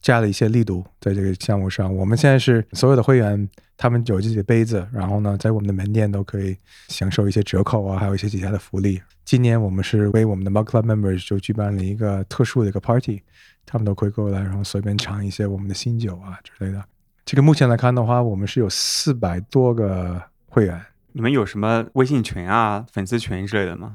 [0.00, 1.92] 加了一些力度在这个项目上。
[1.92, 6.56] 我们现在是所有的会员，他们有自己的杯子，然后呢，在我们的门店都可以
[6.86, 9.02] 享受一些折扣啊，还有一些其他的福利。
[9.24, 13.20] 今年我们是为我们的 Mug Club Members 就举办了一个特殊的一个 party，
[13.66, 16.80] 他们都可以过来，然后随便尝一些我们的新酒啊之类的。
[17.24, 20.80] 这个目前来看的话，我们是有四百多个会员。
[21.10, 23.90] 你们有什么微信群啊、粉丝群之类的吗？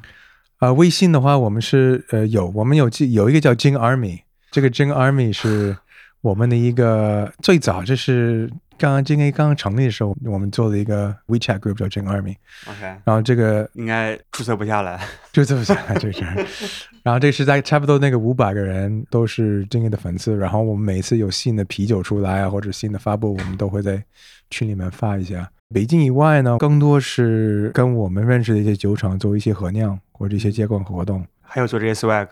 [0.60, 4.20] 啊，微信的话，我们是呃有，我们有有一个叫 Jing Army，
[4.51, 5.76] 这个 Jing Army 是
[6.22, 14.99] 我们的一个最早这是刚刚 Jing A 刚刚成立的时候，我们做了一个 WeChat group 叫 Jing Army，OK，然后这个应该注册不下来。
[15.32, 16.22] 就这么想，就是，
[17.03, 24.03] 然后这是在差不多那个五百个人都是 Jing A 的粉丝，然后我们每次有新的啤酒出来啊，或者新的发布，我们都会在
[24.49, 25.49] 群里面发一下。
[25.72, 31.24] 北京以外呢，更多是跟我们认识的一些酒厂做一些合酿或者一些接管活动。
[31.41, 32.28] 还有做这些 swag，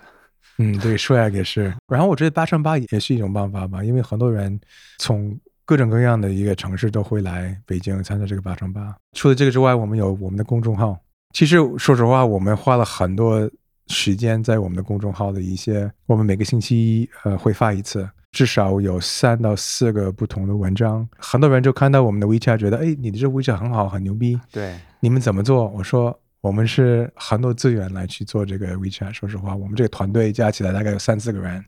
[0.57, 1.71] 嗯，对，swag 也是。
[1.87, 4.59] 然后我觉得八乘八也是一种办法吧，因为很多人
[4.97, 8.95] 从各种各样的一个城市都会来北京参加这个八乘八。
[9.13, 10.97] 除了这个之外，我们有我们的公众号。
[11.33, 13.47] 其实说实话，我们花了很多
[13.85, 21.09] 时间在我们的公众号的一些，我们每个星期呃会发一次，至少有三到四个不同的文章。
[21.17, 25.67] 很多人就看到我们的 WeChat，觉得哎，你的这 WeChat 很好，很牛逼，对，你们怎么做？
[25.69, 29.11] 我说我们是很多资源来去做这个 WeChat。
[29.11, 31.65] 说实话，我们这个团队加起来大概有三四个人，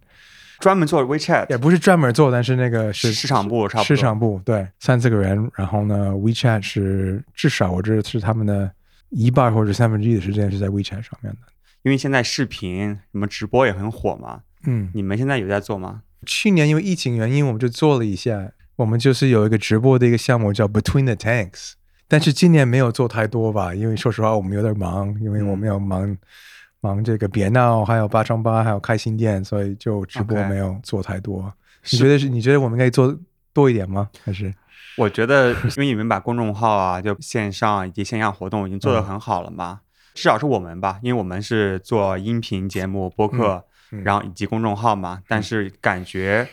[0.59, 3.85] 专门做 WeChat，也不是专门做，但是那个是市场部差不多。
[3.85, 8.71] 市场部对三四个人，然后呢，WeChat 是至少我这是他们的
[9.09, 11.39] 一半或者三分之一的时间是在 WeChat 上面的。
[11.81, 16.03] 因为现在视频什么直播也很火嘛，嗯，你们现在有在做吗？
[16.25, 21.73] 去年因为疫情原因，我们就做了一下，我们就是有一个直播的一个项目叫 Between the Tanks，
[22.07, 26.17] 但是今年没有做太多吧，因为说实话我们有点忙，因为我们要忙、
[26.81, 31.53] 忙这个别闹，还有八乘八，还有开新店，所以就直播没有做太多。
[31.91, 32.27] 你觉得是？
[32.27, 33.17] 你觉得我们应该做
[33.53, 34.09] 多一点吗？
[34.23, 34.53] 还是？
[34.97, 39.79] 我觉得，因为你们把公众号啊，就线上以及线下活动已经做得很好了嘛，
[40.13, 46.47] 至少是我们吧，因为我们是做音频节目、播客，嗯然后以及公众号嘛，但是感觉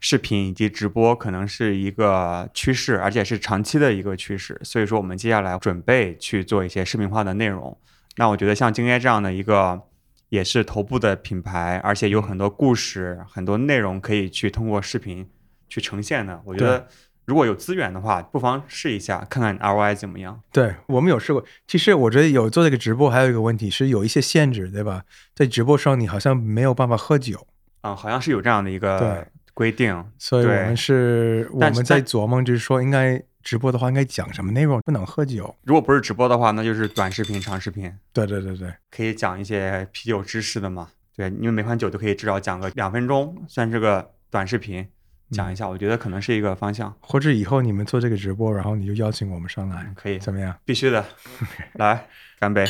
[0.00, 7.76] 视频以及直播可能是一个趋势，而且是长期的一个趋势，所以说我们接下来准备去做一些视频化的内容。
[8.16, 9.80] 那我觉得像今天这样的一个
[10.28, 15.28] 也是头部的品牌，而且有很多故事、很多内容可以去通过视频
[15.68, 16.40] 去呈现的。
[16.44, 16.86] 我觉得
[17.26, 20.40] 如果有资源的话，不妨试一下，看看 ROI 怎么样。
[20.52, 21.44] 对我们有试过。
[21.66, 25.04] 其实我觉得有做这个直播，还有一个问题是有一些限制，对吧？
[25.34, 27.46] 在直播上你好像没有办法喝酒，
[27.80, 30.04] 啊、好像是有这样的一个规定。
[30.18, 35.54] 所以我们是我们在琢磨，就是说应该直播的话应该讲什么内容，不能喝酒。
[35.64, 40.88] 如果不是直播的话，那就是短视频、长视频，对对对对，可以讲一些啤酒知识的嘛。
[41.16, 44.86] 对，因为每款酒都可以至少讲个两分钟，算是个短视频
[45.30, 50.56] 讲一下，我觉得可能是一个方向，或者以后你们做这个直播，然后你就邀请我们上来，可以，怎么样？
[50.64, 51.04] 必须的。
[51.74, 52.06] 来，
[52.38, 52.66] 干杯！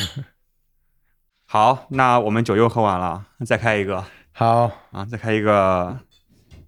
[1.47, 5.99] 好，那我们酒又喝完了，再开一个好，啊，再开一个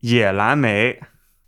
[0.02, 1.00] 野蓝莓。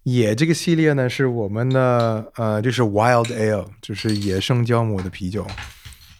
[0.03, 5.45] 野这个系列呢是我们的呃，就是 Wild Ale，就是野生酵母的啤酒。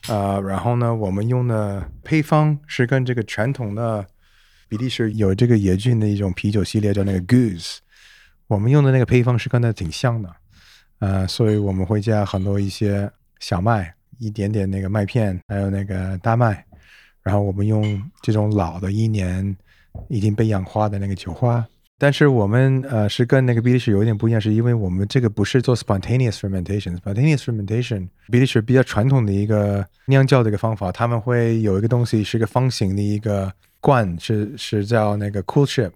[0.07, 4.05] 呃，然后呢，我们用的配方是跟这个传统的
[4.67, 7.77] 比利时有这个野菌的一种啤酒系列叫那个 Goose，
[8.49, 10.35] 我们用的那个配方是跟它挺像的。
[10.97, 16.65] 呃，所以我们会加很多一些小麦，一点点那个麦片，还有那个大麦，
[17.21, 19.55] 然后我们用这种老的一年
[20.09, 21.63] 已经被氧化的那个酒花。
[22.01, 26.97] 但是我们呃是跟那个比利时有一点不一样，是因为我们这个不是做 spontaneous fermentation。
[26.97, 35.91] spontaneous fermentation 比利时比较传统的一个酿造的一个方法，他们会有一个东西是个方形的一个罐，是是叫那个 cool ship，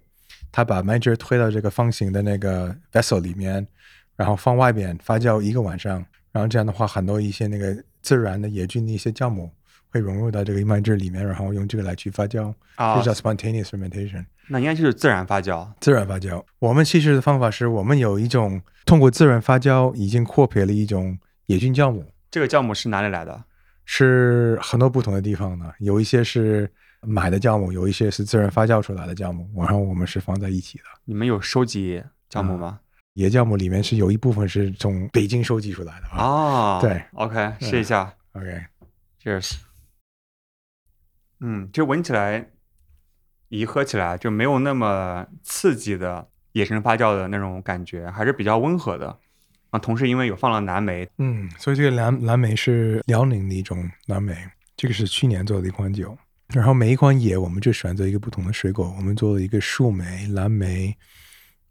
[0.54, 3.66] 他把麦汁推到这个方形的那个 vessel 里面，
[4.14, 5.94] 然后放外边发酵一个晚上，
[6.30, 9.50] 然后这样的话，很多一些那个自然的野菌的一些酵母
[9.90, 14.24] 会融入到这个麦汁里面，然后用这个来去发酵，啊这叫 spontaneous fermentation。
[14.46, 15.68] 那应该就是自然发酵。
[15.80, 16.40] 自然发酵。
[16.60, 23.42] 我们其实的方法是我们有一种通过自然发酵已经扩培了一种野菌酵母，这个酵母是哪里来的？
[23.86, 26.70] 是很多不同的地方的，有一些是
[27.06, 30.84] 买的酵母，有一些是自然发酵出来的酵母，然后我们是放在一起的。
[31.04, 32.80] 你们有收集酵母吗？
[33.14, 36.24] 野酵母里面是有一部分是从北京收集出来的啊。
[36.24, 39.58] 啊，对，OK，试一下 OK，，Cheers。
[41.40, 42.48] 嗯，就闻起来，
[43.48, 49.18] 一喝起来就没有那么刺激的野生发酵的那种感觉，还是比较温和的。
[49.70, 54.36] 啊，同时因为有放了蓝莓，嗯，所以这个蓝蓝莓是辽宁的一种蓝莓，
[54.76, 56.16] 这个是去年做的一款酒。
[56.54, 60.96] 然后每一款野我们就选择一个不同的水果，我们做了一个树莓、蓝莓，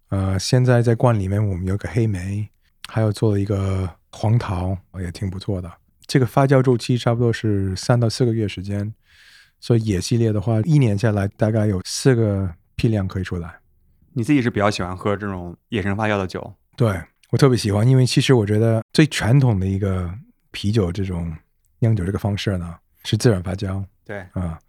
[0.09, 2.45] 呃，现在在罐里面我们有个黑莓，
[2.89, 5.71] 还有做了一个黄桃，也挺不错的。
[6.05, 8.93] 这个发酵周期差不多是三到四个月时间，
[9.61, 13.55] 所以野系列的话，一年下来大概有四个批量可以出来。
[14.11, 20.13] 你自己是比较喜欢喝这种野生发酵的酒，对我特别喜欢，因为其实我觉得最传统的一个
[20.51, 21.33] 啤酒这种
[21.79, 22.75] 酿酒这个方式呢，
[23.05, 24.59] 是自然发酵对，啊。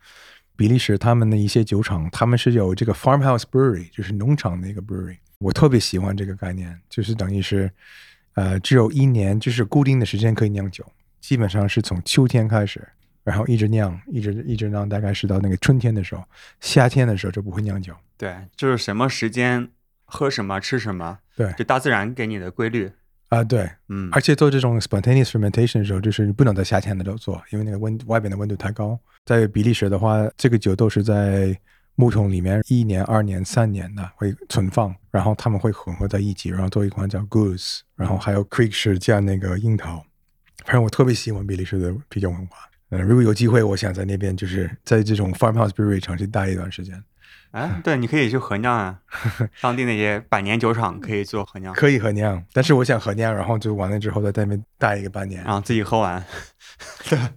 [0.56, 7.68] 比利时他们的一些酒厂，他们是有这个 farmhouse brewery，就是农场的一个 brewery，我特别喜欢这个概念，就是等于是，
[8.34, 10.86] 呃，只有一年就是固定的时间可以酿酒，
[11.20, 12.86] 基本上是从秋天开始，
[13.24, 16.22] 然后一直酿，一直一直酿，大概是到那个春天的时候，
[16.60, 17.92] 夏天的时候就不会酿酒。
[18.16, 19.68] 对，就是什么时间
[20.04, 22.92] 喝什么吃什么，对就大自然给你的规律。
[23.34, 28.98] 啊、对，嗯，而且做这种 spontaneous fermentation 的时候，就是你不能在夏天的时候做，因为那个温外边的温度太高。
[29.24, 31.58] 在比利时的话，这个酒都是在
[31.96, 40.04] 木桶里面一年、二年、三年的会存放，然后他们会混合在一起，然后做一款叫 Goose，然后还有 Creek 是加那个樱桃。
[40.64, 42.56] 反正我特别喜欢比利时的啤酒文化。
[42.90, 47.02] 嗯，如果有机会，我想在那边就是在这种 farmhouse brewery 长期待一段时间，
[47.54, 48.98] 哎，对，你可以去合酿啊，
[49.62, 56.24] 当地那些百年酒厂可以做合酿，可以合酿，但是我想合酿，然后就完了之后在那边待一个半年，然后自己喝完，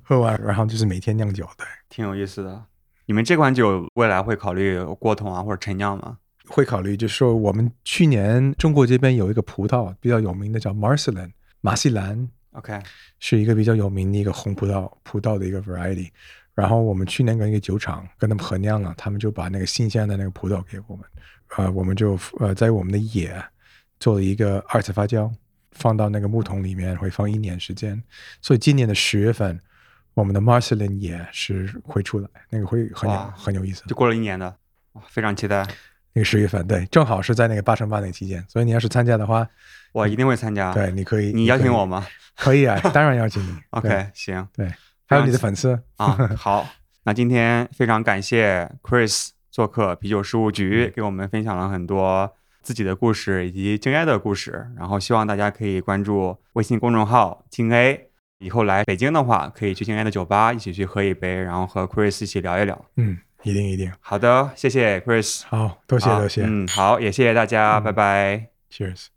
[0.02, 1.68] 喝完然后就是每天酿酒，对。
[1.88, 2.66] 挺有意思的。
[3.06, 6.18] 你们这款酒未来会考虑过桶啊或者陈酿吗？
[6.48, 11.30] 会考虑，就是说我们去年中国这边有一个葡萄比较有名的叫 Marcelin
[11.62, 12.82] 马西兰，OK，
[13.20, 16.10] 是一个比较有名的一个红葡萄葡萄的一个 variety。
[16.58, 21.06] 然后我们去年跟一个酒厂跟他们合酿了，他们就把那个新鲜的那个葡萄给我们，
[21.56, 23.32] 呃，我们就呃在我们的野
[24.00, 25.32] 做了一个二次发酵，
[25.74, 28.02] 放到那个木桶里面会放一年时间，
[28.42, 29.60] 所以今年的十月份，
[30.16, 33.84] 我们的 Marcelin 也是会出来，那个会很有很有意思。
[33.86, 34.58] 就过了一年的，
[34.94, 35.64] 哇，非常期待，
[36.14, 39.48] 那个十月份，对，正好是在那个八乘八那个期间，所以你要是参加的话，
[39.92, 40.74] 我一定会参加。
[40.74, 42.04] 对，，你可以，你邀请我吗
[42.36, 43.56] 可以啊，当然邀请你。
[43.70, 44.72] OK，行对，
[45.08, 46.68] 还有你的粉丝，啊， 好，
[47.04, 52.32] 那今天非常感谢 Chris 做客啤酒事务嗯局，给我们分享了很多
[52.62, 58.04] 自己的故事以及京 A 的故事，然后希望大家可以关注微信公众号京 A。
[58.40, 62.86] 以后来北京的话，可以去京 A 的酒吧一起去喝一杯，然后和 Chris 一起聊一聊。
[62.98, 68.50] 嗯，一定一定，好的，谢谢 Chris，好，多谢多谢嗯，好，也谢谢大家，嗯拜拜。
[68.72, 69.17] ，Cheers。